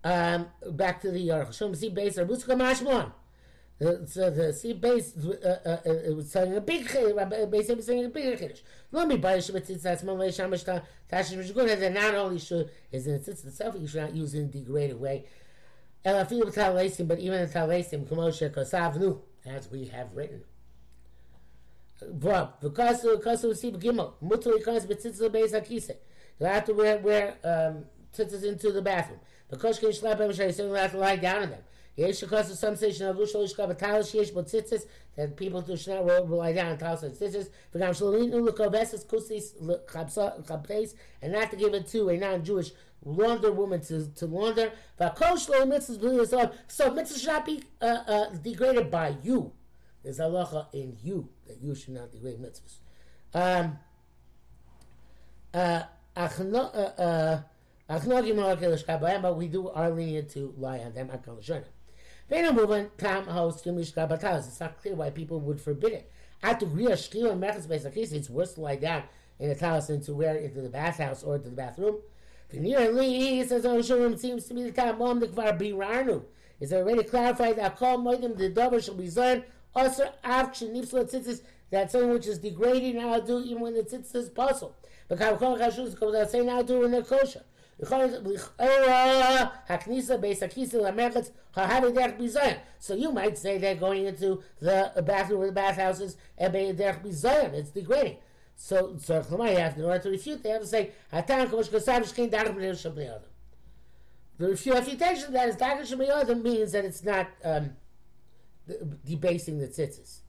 Um, 0.05 0.47
back 0.71 1.01
to 1.03 1.11
the. 1.11 1.29
Shom 1.29 1.77
see 1.77 1.91
base 1.91 2.17
Rabuska 2.17 2.57
Mashmon. 2.57 3.13
So 3.81 4.29
the 4.31 4.53
sea 4.53 4.73
base 4.73 5.15
uh, 5.25 5.61
uh, 5.65 5.69
uh, 5.69 5.93
it 5.93 6.17
was 6.17 6.33
saying 6.33 6.57
a 6.57 6.61
big 6.61 6.93
base 7.49 7.69
was 7.69 7.87
saying 7.87 8.07
a 8.07 8.09
big 8.09 8.37
chiddush. 8.37 8.63
Let 8.91 9.07
me 9.07 9.17
buy 9.17 9.35
a 9.35 9.39
shemitzitz 9.39 9.83
that's 9.83 10.03
malay 10.03 10.33
shamash 10.33 10.65
ta 10.65 10.81
tashish 11.13 11.37
mishguna 11.37 11.79
that 11.79 11.93
not 11.93 12.17
only 12.17 12.41
should 12.41 12.69
is 12.91 13.07
in 13.07 13.15
its 13.15 13.29
itself 13.29 13.77
you 13.79 13.87
should 13.87 14.01
not 14.01 14.17
use 14.17 14.35
it 14.35 14.41
in 14.41 14.45
a 14.47 14.49
degraded 14.49 14.99
way. 14.99 15.27
Elafilu 16.05 16.53
b'talesim, 16.53 17.07
but 17.07 17.21
even 17.21 17.41
the 17.41 17.55
talesim 17.55 18.05
kamoshe 18.05 18.51
kosavnu 18.53 19.21
as 19.47 19.71
we 19.71 19.87
have 19.87 20.09
written. 20.13 20.43
Vav 22.03 22.61
because 22.61 23.05
of 23.05 23.57
see 23.57 23.71
gimel 23.71 24.15
mutal 24.21 24.61
ikans 24.61 24.89
b'tzitzah 24.89 25.31
beis 25.31 25.53
hakise. 25.53 25.95
You 26.41 26.47
have 26.47 26.65
to 26.65 26.73
wear 26.73 26.99
wear 26.99 27.37
um, 27.45 27.85
tzitzahs 28.13 28.43
into 28.43 28.73
the 28.73 28.83
bathroom. 28.83 29.21
Because 29.49 29.79
can 29.79 29.93
slap 29.93 30.21
him, 30.21 30.31
you 30.31 30.53
still 30.53 30.75
have 30.75 30.93
to 30.93 30.99
lie 30.99 31.17
down 31.17 31.45
in 31.45 31.51
them. 31.51 31.63
Yesh 31.99 32.21
because 32.21 32.49
of 32.49 32.57
some 32.57 32.77
station 32.77 33.07
of 33.07 33.17
Lushal 33.17 33.45
Ishka 33.45 33.75
Batalis 33.75 34.15
Yesh 34.15 34.31
but 34.31 34.47
tzitzis 34.47 34.83
that 35.17 35.37
people 35.37 35.61
do 35.61 35.77
not 35.89 36.05
will, 36.05 36.27
will 36.27 36.39
lie 36.39 36.53
down 36.53 36.69
and 36.71 36.79
talis 36.79 37.03
and 37.03 37.13
tzitzis. 37.13 37.49
V'gam 37.75 37.91
shalinu 37.91 38.49
lukovesis 38.49 39.05
kusis 39.05 39.57
chabteis 39.87 40.95
and 41.21 41.33
not 41.33 41.51
to 41.51 41.57
give 41.57 41.75
it 41.75 41.89
to 41.89 42.09
a 42.11 42.17
non-Jewish 42.17 42.71
launder 43.05 43.51
woman 43.51 43.81
to, 43.81 44.07
to 44.15 44.27
launder. 44.27 44.71
V'akol 45.01 45.45
shlo 45.45 45.67
mitzvahs 45.67 45.99
b'li 45.99 46.53
So 46.69 46.91
mitzvahs 46.93 47.19
should 47.19 47.27
not 47.27 47.45
be 47.45 47.65
uh, 47.83 47.85
uh, 48.07 48.31
degraded 48.31 48.93
by 48.93 49.17
you. 49.25 49.51
There's 50.05 50.21
halacha 50.21 50.73
in 50.73 50.97
you 51.03 51.29
that 51.49 51.61
you 51.61 51.75
should 51.75 51.95
not 51.95 52.13
degrade 52.13 52.39
mitzvahs. 52.39 52.77
Um, 53.35 53.79
uh, 55.53 55.83
uh, 56.17 56.21
uh, 56.21 57.41
but 57.89 59.37
we 59.37 59.49
do 59.49 59.69
are 59.71 59.91
lenient 59.91 60.31
to 60.31 60.55
lie 60.57 60.79
on 60.81 60.95
them. 60.95 61.11
It's 62.31 62.57
not 64.61 64.83
clear 64.83 64.95
why 64.95 65.11
people 65.11 65.41
would 65.41 65.61
forbid 65.61 65.93
it. 65.93 66.13
It's 66.43 68.31
worse 68.31 68.55
to 68.55 68.61
lie 68.61 68.77
down 68.77 69.03
in 69.41 69.51
a 69.51 69.55
talis 69.55 69.87
than 69.87 70.03
to 70.03 70.15
wear 70.15 70.37
it 70.37 70.45
into 70.45 70.61
the 70.61 70.69
bathhouse 70.69 71.23
or 71.23 71.37
into 71.37 71.49
the 71.49 71.57
bathroom. 71.57 71.99
He 72.51 73.45
says, 73.45 73.67
oh, 73.67 73.79
it 73.79 74.21
seems 74.21 74.45
to 74.47 74.55
me 74.55 74.65
the 74.65 74.73
time 74.73 74.99
mom 74.99 75.21
the 75.21 75.29
kvar 75.29 75.59
birarnu. 75.59 76.23
Is 76.61 76.73
already 76.73 77.05
clarified 77.05 77.57
that 77.57 77.77
call 77.77 77.99
moidim 77.99 78.37
the 78.37 78.49
dover 78.49 78.81
shall 78.81 78.97
be 78.97 79.07
zon 79.07 79.45
also 79.77 80.13
after 80.25 80.67
nipsla 80.67 81.09
tzitzis 81.09 81.43
that 81.71 81.93
something 81.93 82.11
which 82.11 82.27
is 82.27 82.41
degrading 82.41 82.97
now 82.97 83.21
do 83.21 83.39
even 83.39 83.61
when 83.61 83.75
the 83.75 83.83
tzitzis 83.83 84.17
is 84.17 84.29
puzzle. 84.29 84.75
But 85.07 85.21
kavkol 85.21 85.61
chashus 85.61 85.99
goes 85.99 86.17
out 86.17 86.31
saying 86.31 86.47
now 86.47 86.63
do 86.63 86.81
when 86.81 86.91
they're 86.91 87.03
kosher. 87.03 87.45
So 87.81 88.09
you 92.95 93.13
might 93.13 93.39
say 93.39 93.59
they're 93.59 93.77
going 93.77 94.07
into 94.07 94.43
the 94.61 95.03
bathroom 95.07 95.43
or 95.43 95.47
the 95.47 95.53
bathhouses 95.53 96.17
and 96.37 96.53
it's 97.55 97.71
degrading. 97.71 98.17
So, 98.57 98.97
so 98.99 99.23
in 99.77 99.85
order 99.85 100.01
to 100.01 100.11
refute, 100.11 100.43
they 100.43 100.51
have 100.51 100.63
to 100.63 100.67
say, 100.67 100.91
the 104.39 104.57
refutation 104.73 105.33
that 105.33 105.49
is 105.49 105.57
means 106.43 106.73
that 106.73 106.85
it's 106.85 107.05
not 107.05 107.29
um, 107.45 107.77
debasing 109.05 109.59
the 109.59 109.69
tzitzis. 109.69 110.23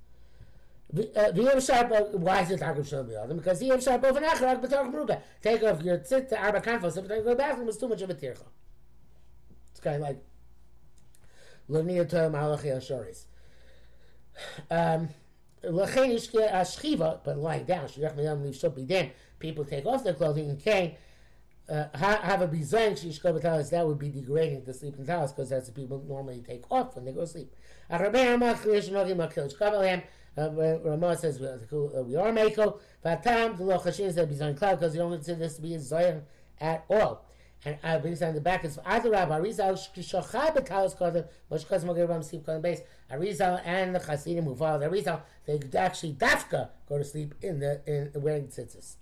Sharp, 0.92 2.14
why 2.14 2.42
is 2.42 2.52
it 2.52 2.60
Targum 2.60 2.84
Shalom 2.84 3.08
B'yodim? 3.08 3.38
Because 3.38 3.62
V'yem 3.62 3.84
sharp 3.84 4.04
over 4.04 4.20
Nachrak 4.20 4.60
B'targum 4.60 4.94
Ruba. 4.94 5.22
Take 5.42 5.62
off 5.64 5.84
your 5.84 6.00
tzit 6.00 6.30
to 6.30 6.42
Arba 6.42 6.62
Kanfos, 6.62 6.98
if 6.98 7.04
you 7.04 7.24
go 7.24 7.36
bathroom, 7.36 7.68
it's 7.68 7.78
too 7.78 7.88
much 7.88 8.02
of 8.02 8.10
a 8.10 8.16
tircha. 8.16 8.46
It's 9.72 9.80
kind 9.80 9.98
of 9.98 10.02
like 10.02 10.20
L'niyah 11.68 12.10
Toyim 12.10 12.32
Malachi 12.32 12.70
Ashoris. 12.70 13.26
Um, 14.72 15.10
L'chein 15.64 16.12
Ishke 16.12 16.52
Ashchiva, 16.52 17.20
but 17.24 17.38
lying 17.38 17.66
down, 17.66 17.88
Miyam 17.88 18.44
Leave 18.44 18.56
Shop 18.56 18.76
B'dem, 18.76 19.12
people 19.38 19.66
take 19.66 19.86
off 19.86 20.04
their 20.04 20.16
clothing 20.16 20.50
and 20.50 20.60
cane, 20.60 20.96
uh, 21.70 21.86
have 21.94 22.42
a 22.42 22.48
bizayin 22.48 22.94
shishko 22.94 23.40
b'talis, 23.40 23.70
that 23.70 23.86
would 23.86 24.00
be 24.00 24.10
degrading 24.10 24.66
to 24.66 24.74
sleep 24.74 24.96
in 24.98 25.06
talis 25.06 25.32
because 25.32 25.50
that's 25.50 25.68
what 25.68 25.76
people 25.76 26.04
normally 26.08 26.42
take 26.42 26.64
off 26.72 26.96
when 26.96 27.06
they 27.06 27.12
go 27.12 27.22
to 27.22 27.28
sleep. 27.28 27.54
Uh, 27.92 28.00
Ramah 30.40 31.18
says 31.18 31.42
uh, 31.42 31.58
we 32.04 32.16
are 32.16 32.32
Meiko. 32.32 32.80
Vatam 33.04 33.58
the 33.58 33.64
Loch 33.64 33.86
Hashem 33.86 34.12
said 34.12 34.30
he's 34.30 34.42
on 34.42 34.56
cloud 34.56 34.80
because 34.80 34.94
you 34.94 35.02
don't 35.02 35.12
consider 35.12 35.40
this 35.40 35.56
to 35.56 35.62
be 35.62 35.76
a 35.76 35.80
Zoyan 35.80 36.22
at 36.60 36.86
all. 36.90 37.26
And 37.66 37.78
I 37.84 37.98
this 37.98 38.22
on 38.22 38.34
the 38.34 38.42
back 38.42 38.64
is 38.64 38.78
Adarab 38.78 39.30
Arizal 39.30 39.78
Shachai 39.98 40.56
Betalos 40.56 40.98
Kodim 40.98 41.28
Moshe 41.52 41.66
Kodim 41.66 41.86
Mogir 41.86 42.08
Ram 42.08 42.24
Sleep 42.24 42.46
Kodim 42.46 42.62
Base 42.62 42.82
Arizal 43.12 43.62
and 43.66 43.96
the 43.96 44.00
Hasidim 44.00 44.46
who 44.46 44.56
follow 44.56 44.80
the 44.80 44.88
Arizal 44.88 45.22
they 45.46 45.60
actually 45.78 46.14
dafka 46.14 46.70
go 46.88 46.98
to 46.98 47.04
sleep 47.04 47.36
in 47.42 47.60
the 47.60 47.82
in 47.86 48.22
wearing 48.22 48.48
tzitzis. 48.48 48.96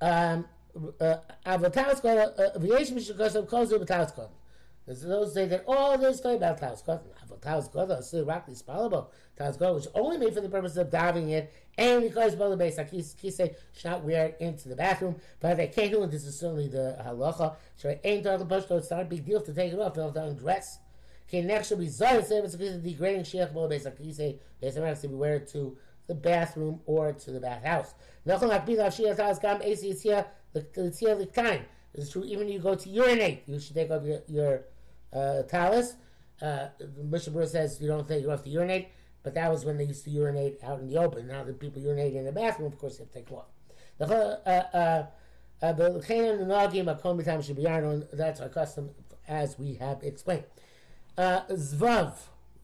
Um, 0.00 0.46
uh, 1.00 1.16
Avatalos 1.44 2.00
Kodim 2.00 2.56
V'yesh 2.58 2.92
Mishuk 2.92 3.16
Kodim 3.16 3.48
Kodim 3.48 3.84
Betalos 3.84 4.14
Kodim. 4.14 4.30
There's 4.86 5.02
those 5.02 5.34
say 5.34 5.46
that 5.46 5.64
all 5.66 5.98
this 5.98 6.18
story 6.18 6.36
about 6.36 6.58
Taos 6.58 6.82
Kodim 6.82 7.00
Taos 7.40 7.68
is 7.74 8.06
still 8.06 8.24
rockly 8.24 8.54
spellable 8.54 9.08
Taos 9.36 9.56
Kodim 9.56 9.74
which 9.76 9.86
only 9.94 10.18
made 10.18 10.34
for 10.34 10.40
the 10.40 10.48
purpose 10.48 10.76
of 10.76 10.90
diving 10.90 11.30
it 11.30 11.52
and 11.80 12.02
because 12.02 12.34
Bala 12.34 12.58
Beis 12.58 12.78
Akise 12.78 13.54
should 13.72 13.84
not 13.84 14.04
wear 14.04 14.26
it 14.26 14.36
into 14.38 14.68
the 14.68 14.76
bathroom, 14.76 15.16
but 15.40 15.56
they 15.56 15.68
can't 15.68 15.90
do 15.90 16.02
it. 16.02 16.10
This 16.10 16.26
is 16.26 16.38
certainly 16.38 16.68
the 16.68 16.96
halacha. 17.02 17.56
So 17.76 17.88
it 17.88 18.02
ain't 18.04 18.26
on 18.26 18.46
the 18.46 18.76
it's 18.76 18.90
not 18.90 19.00
a 19.00 19.04
big 19.04 19.24
deal 19.24 19.40
to 19.40 19.54
take 19.54 19.72
it 19.72 19.78
off. 19.78 19.94
They 19.94 20.02
don't 20.02 20.14
have 20.14 20.22
to 20.22 20.28
undress. 20.28 20.78
Okay, 21.26 21.40
next 21.40 21.68
should 21.68 21.78
be 21.78 21.88
Zoya 21.88 22.22
Save. 22.22 22.44
It's 22.44 22.56
because 22.56 22.74
of 22.74 22.82
degrading 22.82 23.24
Sheikh 23.24 23.54
Bala 23.54 23.70
Beis 23.70 23.86
Akise. 23.86 24.38
Beis 24.62 24.76
Akise, 24.76 25.08
we 25.08 25.16
wear 25.16 25.36
it 25.36 25.48
to 25.52 25.78
the 26.06 26.14
bathroom 26.14 26.80
or 26.84 27.12
to 27.12 27.30
the 27.30 27.40
bathhouse. 27.40 27.94
It's 31.94 32.10
true. 32.10 32.24
Even 32.24 32.48
if 32.48 32.52
you 32.52 32.58
go 32.58 32.74
to 32.74 32.88
urinate, 32.88 33.42
you 33.46 33.58
should 33.58 33.74
take 33.74 33.90
off 33.90 34.04
your, 34.04 34.20
your 34.28 34.64
uh, 35.12 35.42
talus. 35.44 35.94
Uh, 36.42 36.68
Mishnah 37.02 37.46
says 37.46 37.78
you 37.80 37.88
don't 37.88 38.06
think 38.06 38.22
you 38.22 38.30
have 38.30 38.42
to 38.44 38.50
urinate, 38.50 38.88
but 39.22 39.34
that 39.34 39.50
was 39.50 39.64
when 39.64 39.76
they 39.76 39.84
used 39.84 40.04
to 40.04 40.10
urinate 40.10 40.58
out 40.62 40.80
in 40.80 40.88
the 40.88 40.98
open. 40.98 41.26
Now 41.26 41.44
that 41.44 41.60
people 41.60 41.82
urinate 41.82 42.14
in 42.14 42.24
the 42.24 42.32
bathroom, 42.32 42.72
of 42.72 42.78
course, 42.78 42.98
you 42.98 43.04
have 43.04 43.12
to 43.12 43.18
take 43.18 43.30
off. 43.32 43.46
The 43.98 44.06
uh, 44.46 44.62
uh, 44.72 45.06
uh, 45.62 45.74
should 47.42 47.56
on 47.84 48.04
that's 48.12 48.40
our 48.40 48.48
custom, 48.48 48.90
as 49.28 49.58
we 49.58 49.74
have 49.74 50.02
explained. 50.02 50.44
Uh, 51.18 51.42
Zvav, 51.50 52.14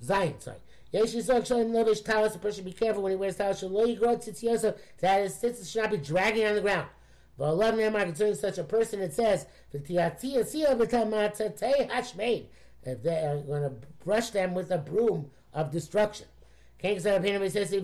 Zayin, 0.03 0.41
sorry. 0.41 0.59
The 0.93 2.39
person 2.41 2.65
be 2.65 2.73
careful 2.73 3.03
when 3.03 3.11
he 3.13 3.17
wears 3.17 3.37
Talis, 3.37 3.61
that 3.61 5.23
his 5.23 5.35
tzitzis 5.35 5.71
should 5.71 5.83
not 5.83 5.91
be 5.91 5.99
dragging 5.99 6.47
on 6.47 6.55
the 6.55 6.63
ground. 6.63 6.89
But 7.37 7.47
Allah 7.47 7.73
Ne'emar, 7.73 8.05
concerning 8.05 8.37
such 8.37 8.57
a 8.57 8.65
person, 8.65 9.01
it 9.01 9.13
says, 9.13 9.47
If 12.87 13.03
they 13.03 13.17
are 13.17 13.39
going 13.39 13.63
to 13.65 13.73
brush 14.05 14.31
them 14.31 14.55
with 14.55 14.71
a 14.71 14.79
broom 14.79 15.31
of 15.53 15.73
destruction. 15.73 16.27
King 16.79 17.01
said, 17.01 17.25
He 17.25 17.49
says, 17.51 17.73
Yesh 17.73 17.83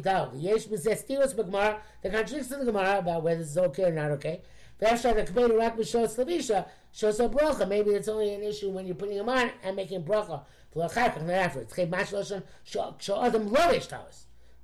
Mizestiros 0.67 1.35
B'Gemara, 1.35 1.79
the 2.03 2.11
contradicts 2.11 2.49
to 2.49 2.57
the 2.57 2.67
Gemara 2.67 2.99
about 2.99 3.23
whether 3.25 3.41
this 3.41 3.51
is 3.51 3.59
okay 3.59 3.85
or 3.85 3.93
not 3.93 4.13
okay. 4.13 4.43
V'afshar 4.81 5.15
the 5.15 5.25
Kabbalah 5.25 5.57
Rak 5.57 5.77
B'Shos 5.77 6.17
Slavisha, 6.17 6.69
shows 6.93 7.19
a 7.19 7.29
bracha. 7.29 7.69
Maybe 7.69 7.91
it's 7.91 8.09
only 8.09 8.33
an 8.35 8.43
issue 8.43 8.71
when 8.71 8.87
you're 8.87 8.95
putting 8.95 9.17
them 9.17 9.29
on 9.29 9.51
and 9.65 9.75
making 9.77 10.05
bracha. 10.05 10.45
Not 10.75 10.97
afterwards. 10.97 11.75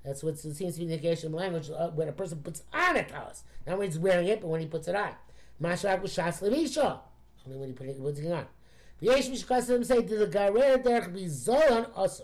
That's 0.05 0.22
what 0.22 0.38
seems 0.38 0.74
to 0.74 0.81
be 0.81 0.87
the 0.87 0.94
indication 0.94 1.27
of 1.29 1.35
language 1.35 1.70
uh, 1.70 1.88
when 1.90 2.09
a 2.09 2.12
person 2.12 2.38
puts 2.38 2.62
on 2.72 2.96
a 2.96 3.03
talis. 3.03 3.44
Not 3.66 3.79
when 3.79 3.88
he's 3.88 3.98
wearing 3.98 4.29
it, 4.29 4.40
but 4.40 4.48
when 4.48 4.61
he 4.61 4.66
puts 4.66 4.88
it 4.88 4.94
on. 4.94 5.11
Mashrak 5.61 6.03
b'shas 6.03 6.40
levisha. 6.42 7.01
Only 7.44 7.59
when 7.59 7.68
he 7.68 7.74
put 7.74 8.03
puts 8.03 8.20
it 8.20 8.33
on. 8.33 8.46
V'yesh 9.02 9.30
mishkasim 9.30 9.87
the 9.87 10.26
garer 10.26 10.78
derech. 10.78 12.22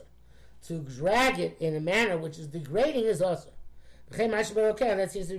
To 0.66 0.78
drag 0.78 1.38
it 1.38 1.56
in 1.60 1.76
a 1.76 1.80
manner 1.80 2.16
which 2.16 2.38
is 2.38 2.48
degrading 2.48 3.04
is 3.04 3.20
mash 4.30 4.50
berokeh, 4.50 4.96
that 4.96 5.10
seems 5.12 5.30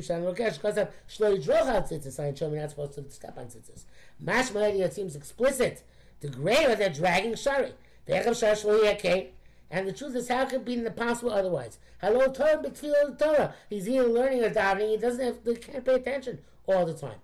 not 2.60 2.70
supposed 2.70 2.94
to 2.94 3.10
step 3.10 3.38
on 3.38 3.46
tzitzis. 3.46 3.86
Mash 4.20 4.52
it 4.56 4.94
seems 4.94 5.16
explicit. 5.16 5.84
Degrade, 6.22 6.78
they're 6.78 6.90
dragging 6.90 7.36
shari. 7.36 7.74
And 8.08 9.88
the 9.88 9.94
truth 9.94 10.16
is, 10.16 10.28
how 10.28 10.46
could 10.46 10.62
it 10.62 10.66
be 10.66 10.90
possible 10.92 11.32
otherwise? 11.32 11.80
Hello, 12.00 12.28
Torah, 12.28 12.62
the 12.62 13.16
Torah. 13.18 13.54
He's 13.70 13.90
either 13.90 14.08
learning 14.08 14.44
or 14.44 14.50
davening. 14.50 14.92
He 14.92 14.98
doesn't 14.98 15.26
have, 15.26 15.38
he 15.44 15.56
can't 15.56 15.84
pay 15.84 15.96
attention 15.96 16.40
all 16.68 16.86
the 16.86 16.94
time. 16.94 17.20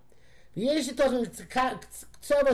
Some 2.22 2.46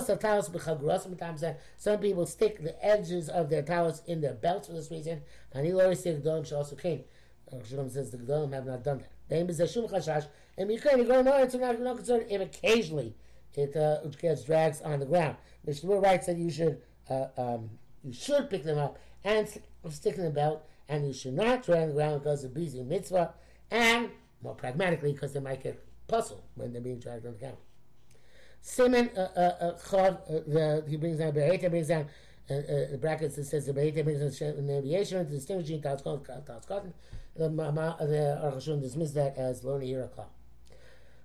people 2.01 2.27
stick 2.27 2.63
the 2.63 2.85
edges 2.85 3.29
of 3.29 3.51
their 3.51 3.63
towels 3.63 4.03
in 4.07 4.21
their 4.21 4.35
belts 4.35 4.69
for 4.69 4.73
this 4.73 4.91
reason. 4.91 5.21
And 5.53 5.67
he 5.67 5.73
always 5.73 6.03
said 6.03 6.23
the 6.23 6.31
Gedolim 6.31 6.53
also 6.53 6.75
came. 6.75 7.05
Shalom 7.69 7.91
says 7.91 8.11
the 8.11 8.19
Gedolim 8.19 8.53
have 8.55 8.67
not 8.67 8.83
done 8.83 8.99
that. 8.99 9.11
And 10.57 10.73
you 10.73 10.81
can 10.81 11.05
go 11.07 11.23
no, 11.23 11.37
it's 11.37 11.55
not, 11.55 11.81
not 11.81 11.97
concerned 11.97 12.27
if 12.31 12.41
occasionally 12.41 13.15
it 13.55 13.77
uh, 13.77 14.01
gets 14.21 14.45
drags 14.45 14.81
on 14.81 15.01
the 15.01 15.07
ground. 15.07 15.37
Mishnah 15.67 15.97
writes 15.97 16.27
that 16.27 16.37
you 16.37 16.51
should 16.51 16.81
uh, 17.11 17.27
um, 17.37 17.71
you 18.03 18.13
should 18.13 18.49
pick 18.49 18.65
them 18.65 18.79
up 18.79 18.99
and 19.25 19.49
stick 19.91 20.17
in 20.17 20.25
the 20.25 20.31
belt, 20.31 20.65
and 20.89 21.07
you 21.07 21.13
should 21.13 21.35
not 21.35 21.65
throw 21.65 21.81
on 21.81 21.89
the 21.89 21.95
ground 21.95 22.23
because 22.23 22.45
of 22.45 22.55
busy 22.55 22.83
mitzvah, 22.83 23.35
and 23.71 24.11
more 24.43 24.55
pragmatically 24.55 25.13
because 25.13 25.33
they 25.33 25.41
might 25.41 25.63
get 25.63 25.85
puzzled 26.07 26.43
when 26.55 26.73
they're 26.73 26.83
being 26.83 26.99
dragged 26.99 27.27
on 27.27 27.33
the 27.33 27.39
ground. 27.39 27.57
Simon 28.61 29.11
uh, 29.17 29.21
uh, 29.21 29.41
uh, 29.41 29.97
uh, 29.97 30.17
the, 30.47 30.85
he 30.89 30.97
brings 30.97 31.19
down 31.19 31.33
Bereta 31.33 31.71
brings 31.71 31.89
down 31.89 32.07
uh, 32.51 32.55
uh, 32.55 32.97
brackets 32.99 33.37
that 33.37 33.45
says 33.45 33.67
the 33.67 33.73
Bereta 33.73 34.05
brings 34.05 34.39
down 34.39 34.67
the 34.67 34.79
aviation 34.79 35.25
to 35.25 35.33
distinguish 35.33 35.69
between 35.69 35.83
Taz 35.83 36.67
Cotton. 36.67 36.93
The 37.37 37.49
Aruch 37.49 38.81
dismissed 38.81 39.15
that 39.15 39.37
as 39.37 39.63
Loni 39.63 39.93
Yiraklah. 39.93 40.27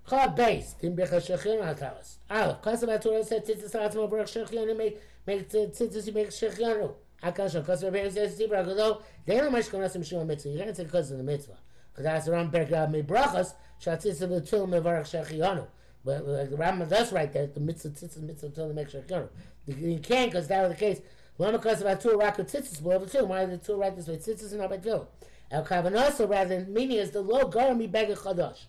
Chav 0.08 0.36
base 0.36 0.74
in 0.82 0.94
Becha 0.94 1.16
Shechin 1.16 1.60
Atalas. 1.62 2.16
Aleph. 2.30 2.60
Kasav 2.60 3.02
Torah 3.02 3.24
said 3.24 3.44
Tzitzis 3.46 3.72
Atzma 3.72 4.08
Baruch 4.08 4.26
Shechin 4.26 4.76
make 4.76 5.00
make 5.26 5.48
tzitzis, 5.48 6.06
you 6.06 6.12
make 6.12 6.28
shechianu. 6.28 6.94
Akash, 7.22 7.54
because 7.54 7.82
Rabbi 7.82 8.08
says 8.10 8.38
Tibra, 8.38 8.68
although 8.68 9.00
they 9.24 9.36
don't 9.38 9.50
much 9.50 9.66
konas 9.66 9.96
mishum 9.96 10.26
mitzvah. 10.26 10.50
You 10.50 10.58
can't 10.58 10.76
say 10.76 10.84
because 10.84 11.10
of 11.10 11.18
the 11.18 11.24
mitzvah. 11.24 11.56
Because 11.92 12.04
that's 12.04 12.28
around 12.28 12.52
Shatzis 12.52 14.22
of 14.22 14.30
the 14.30 14.40
Til 14.40 14.66
Mevarach 14.66 15.04
Shechianu. 15.04 15.66
But 16.04 16.26
like 16.26 16.50
the 16.50 16.56
Rambam 16.56 16.88
does 16.88 17.12
right 17.12 17.32
there, 17.32 17.46
the 17.46 17.60
mitzvah 17.60 17.90
tzitzis 17.90 18.20
mitzvah 18.22 18.50
till 18.50 18.68
the 18.68 18.74
make 18.74 18.90
shechianu. 18.90 19.28
You 19.66 19.98
can't 19.98 20.30
because 20.30 20.48
that 20.48 20.62
was 20.62 20.72
the 20.72 20.78
case. 20.78 21.00
Lama 21.38 21.58
because 21.58 21.80
about 21.80 22.00
two 22.00 22.10
of 22.10 22.20
tzitzis 22.20 22.82
below 22.82 22.98
the 22.98 23.06
two. 23.06 23.24
Why 23.24 23.42
are 23.42 23.46
the 23.46 23.58
two 23.58 23.76
right 23.76 23.94
this 23.94 24.06
way? 24.06 24.16
Tzitzis 24.16 24.52
and 24.52 24.82
two. 24.82 25.06
El 25.50 25.64
kavanasa 25.64 26.28
rather 26.28 26.60
than 26.60 26.72
meaning 26.72 26.98
is 26.98 27.10
the 27.10 27.20
low 27.20 27.48
garment 27.48 27.90
beggar 27.90 28.14
chadash. 28.14 28.64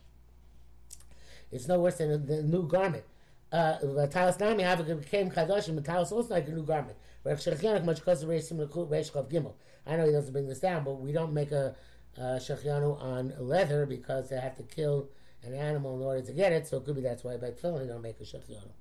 It's 1.52 1.68
no 1.68 1.80
worse 1.80 1.98
than 1.98 2.26
the 2.26 2.44
new 2.44 2.68
garment 2.68 3.04
uh, 3.56 4.08
Talis 4.08 4.40
Nami 4.40 4.64
Havik 4.64 5.00
became 5.00 5.30
Kadosh, 5.32 5.68
and 5.68 5.84
Talis 5.84 6.12
also 6.12 6.34
like 6.34 6.48
a 6.48 6.52
new 6.52 6.64
garment. 6.64 6.98
Rav 7.24 7.38
Shechianu 7.38 7.84
much 7.84 8.02
closer 8.02 8.28
Reish 8.28 8.44
Simon 8.44 8.68
Reish 8.68 9.12
Chav 9.12 9.32
Gimel. 9.32 9.54
I 9.88 9.96
know 9.96 10.06
he 10.06 10.12
doesn't 10.12 10.34
bring 10.34 10.48
this 10.48 10.60
down, 10.60 10.84
but 10.84 11.00
we 11.00 11.12
don't 11.12 11.34
make 11.34 11.52
a 11.52 11.76
uh, 12.18 12.40
on 13.02 13.34
leather 13.40 13.86
because 13.86 14.30
they 14.30 14.40
have 14.40 14.56
to 14.58 14.64
kill 14.64 15.10
an 15.48 15.54
animal 15.54 15.96
in 15.96 16.02
order 16.02 16.22
to 16.22 16.32
get 16.32 16.52
it. 16.52 16.68
So 16.68 16.78
it 16.78 16.86
could 16.86 16.96
be 16.96 17.02
that's 17.02 17.24
why 17.24 17.38
by 17.38 17.52
tefillin 17.52 17.80
they 17.80 17.88
don't 17.88 18.02
make 18.02 18.20
a 18.20 18.24
Shechianu. 18.24 18.72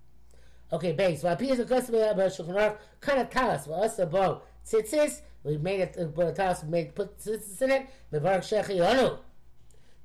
Okay, 0.73 0.93
base. 0.93 1.23
Well, 1.23 1.35
appears 1.35 1.59
a 1.59 1.65
custom 1.65 1.95
of 1.97 2.17
Shulchan 2.17 2.55
Aruch 2.55 2.79
kind 3.01 3.21
of 3.21 3.31
Talis. 3.31 3.67
Well, 3.67 3.83
us 3.83 3.99
about 3.99 4.45
tzitzis. 4.67 5.21
We 5.43 5.59
made 5.59 5.81
it. 5.81 5.97
Uh, 5.99 6.05
but 6.05 6.35
Talis 6.37 6.65
made 6.65 6.95
put 6.95 7.19
tzitzis 7.19 7.63
in 7.63 7.71
it. 7.71 7.87
Mevarach 8.13 8.43
Shechianu. 8.43 9.19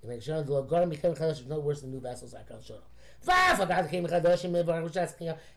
You 0.04 0.10
make 0.10 0.22
sure 0.22 0.42
the 0.44 0.52
Logarim 0.52 0.90
became 0.90 1.14
Chadash 1.14 1.42
is 1.42 1.46
no 1.48 1.60
worse 1.60 1.82
than 1.82 1.92
new 1.92 2.00
vessels. 2.00 2.34
I 2.34 2.44
can 2.44 2.62
show. 2.62 2.80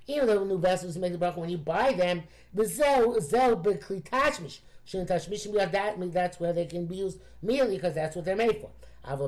Even 0.09 0.27
though 0.27 0.45
new 0.45 0.59
vessels 0.59 0.97
make 0.97 1.13
the 1.13 1.19
bracha 1.19 1.37
when 1.37 1.49
you 1.49 1.59
buy 1.59 1.93
them, 1.93 2.25
zel 2.65 3.21
zel 3.21 3.57
beklitashmish. 3.57 4.59
Shouldn't 4.85 5.11
tashmishim 5.11 5.59
have 5.61 5.71
that? 5.73 6.13
That's 6.13 6.41
where 6.41 6.53
they 6.53 6.67
can 6.67 6.87
be 6.87 6.97
used 6.97 7.21
immediately 7.41 7.77
because 7.77 7.95
that's 7.95 8.17
what 8.17 8.25
they're 8.25 8.35
made 8.35 8.61
for. 8.61 8.71
But 9.05 9.21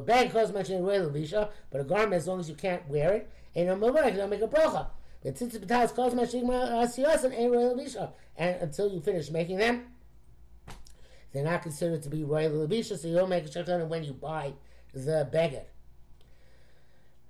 a 1.81 1.85
garment 1.85 2.15
as 2.15 2.27
long 2.27 2.41
as 2.41 2.49
you 2.49 2.55
can't 2.55 2.89
wear 2.89 3.13
it, 3.15 3.31
and 3.55 3.69
a 3.69 3.77
mavarek, 3.77 4.17
don't 4.17 4.31
make 4.31 4.43
a 4.43 4.49
bracha. 4.49 4.87
The 5.23 5.33
tzitzit 5.33 5.67
b'talis 5.67 5.95
cause 5.95 6.15
mentioned 6.15 6.49
asiyas 6.49 7.25
and 7.25 7.53
royal 7.53 7.77
Levisha, 7.77 8.13
and 8.37 8.61
until 8.61 8.91
you 8.91 9.01
finish 9.01 9.31
making 9.31 9.59
them, 9.59 9.87
they're 11.33 11.45
not 11.45 11.63
considered 11.63 12.03
to 12.03 12.09
be 12.09 12.25
royal 12.25 12.67
Levisha, 12.67 12.99
so 12.99 13.09
you 13.09 13.15
don't 13.15 13.29
make 13.29 13.45
a 13.45 13.49
shatan 13.49 13.89
when 13.89 14.05
you 14.05 14.13
buy 14.13 14.53
the 14.93 15.29
beggar 15.33 15.65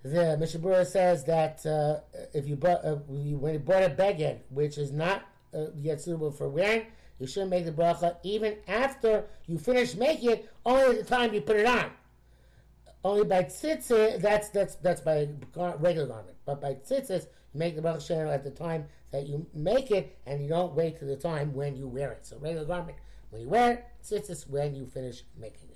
the 0.05 0.37
Mishnah 0.37 0.61
Berurah 0.61 0.87
says 0.87 1.25
that 1.25 1.65
uh, 1.65 2.01
if 2.35 2.47
you 2.47 2.57
bought 2.57 2.85
uh, 2.85 2.97
when 3.07 3.55
you 3.55 3.59
bought 3.59 3.83
a 3.83 3.89
beged 3.89 4.39
which 4.51 4.77
is 4.77 4.93
not 4.93 5.23
uh, 5.55 5.67
yet 5.81 6.01
suitable 6.01 6.31
for 6.31 6.49
wearing, 6.49 6.87
you 7.19 7.27
shouldn't 7.27 7.51
make 7.51 7.65
the 7.65 7.73
bracha 7.73 8.17
even 8.23 8.57
after 8.69 9.25
you 9.47 9.59
finish 9.59 9.95
making 9.95 10.31
it. 10.31 10.51
Only 10.67 10.99
at 10.99 11.09
the 11.09 11.15
time 11.17 11.33
you 11.33 11.41
put 11.41 11.57
it 11.57 11.67
on. 11.67 11.91
Only 13.05 13.25
by 13.25 13.45
tzitzis, 13.45 14.21
that's 14.21 14.49
that's 14.49 14.77
that's 14.77 15.03
by 15.03 15.29
regular 15.79 16.07
garment. 16.07 16.37
But 16.47 16.61
by 16.61 16.75
tzitzis, 16.75 17.27
you 17.53 17.59
make 17.59 17.77
the 17.77 17.83
bracha 17.83 18.33
at 18.33 18.43
the 18.43 18.51
time 18.51 18.87
that 19.11 19.27
you 19.27 19.47
make 19.53 19.91
it, 19.91 20.17
and 20.27 20.43
you 20.43 20.49
don't 20.49 20.75
wait 20.75 20.99
to 21.01 21.05
the 21.05 21.17
time 21.17 21.53
when 21.53 21.77
you 21.77 21.87
wear 21.87 22.13
it. 22.13 22.27
So 22.27 22.39
regular 22.39 22.65
garment 22.65 22.97
when 23.31 23.43
you 23.43 23.49
wear 23.49 23.73
it, 23.73 23.85
tzitzis 24.03 24.49
when 24.49 24.75
you 24.75 24.87
finish 24.87 25.23
making 25.37 25.69
it. 25.71 25.74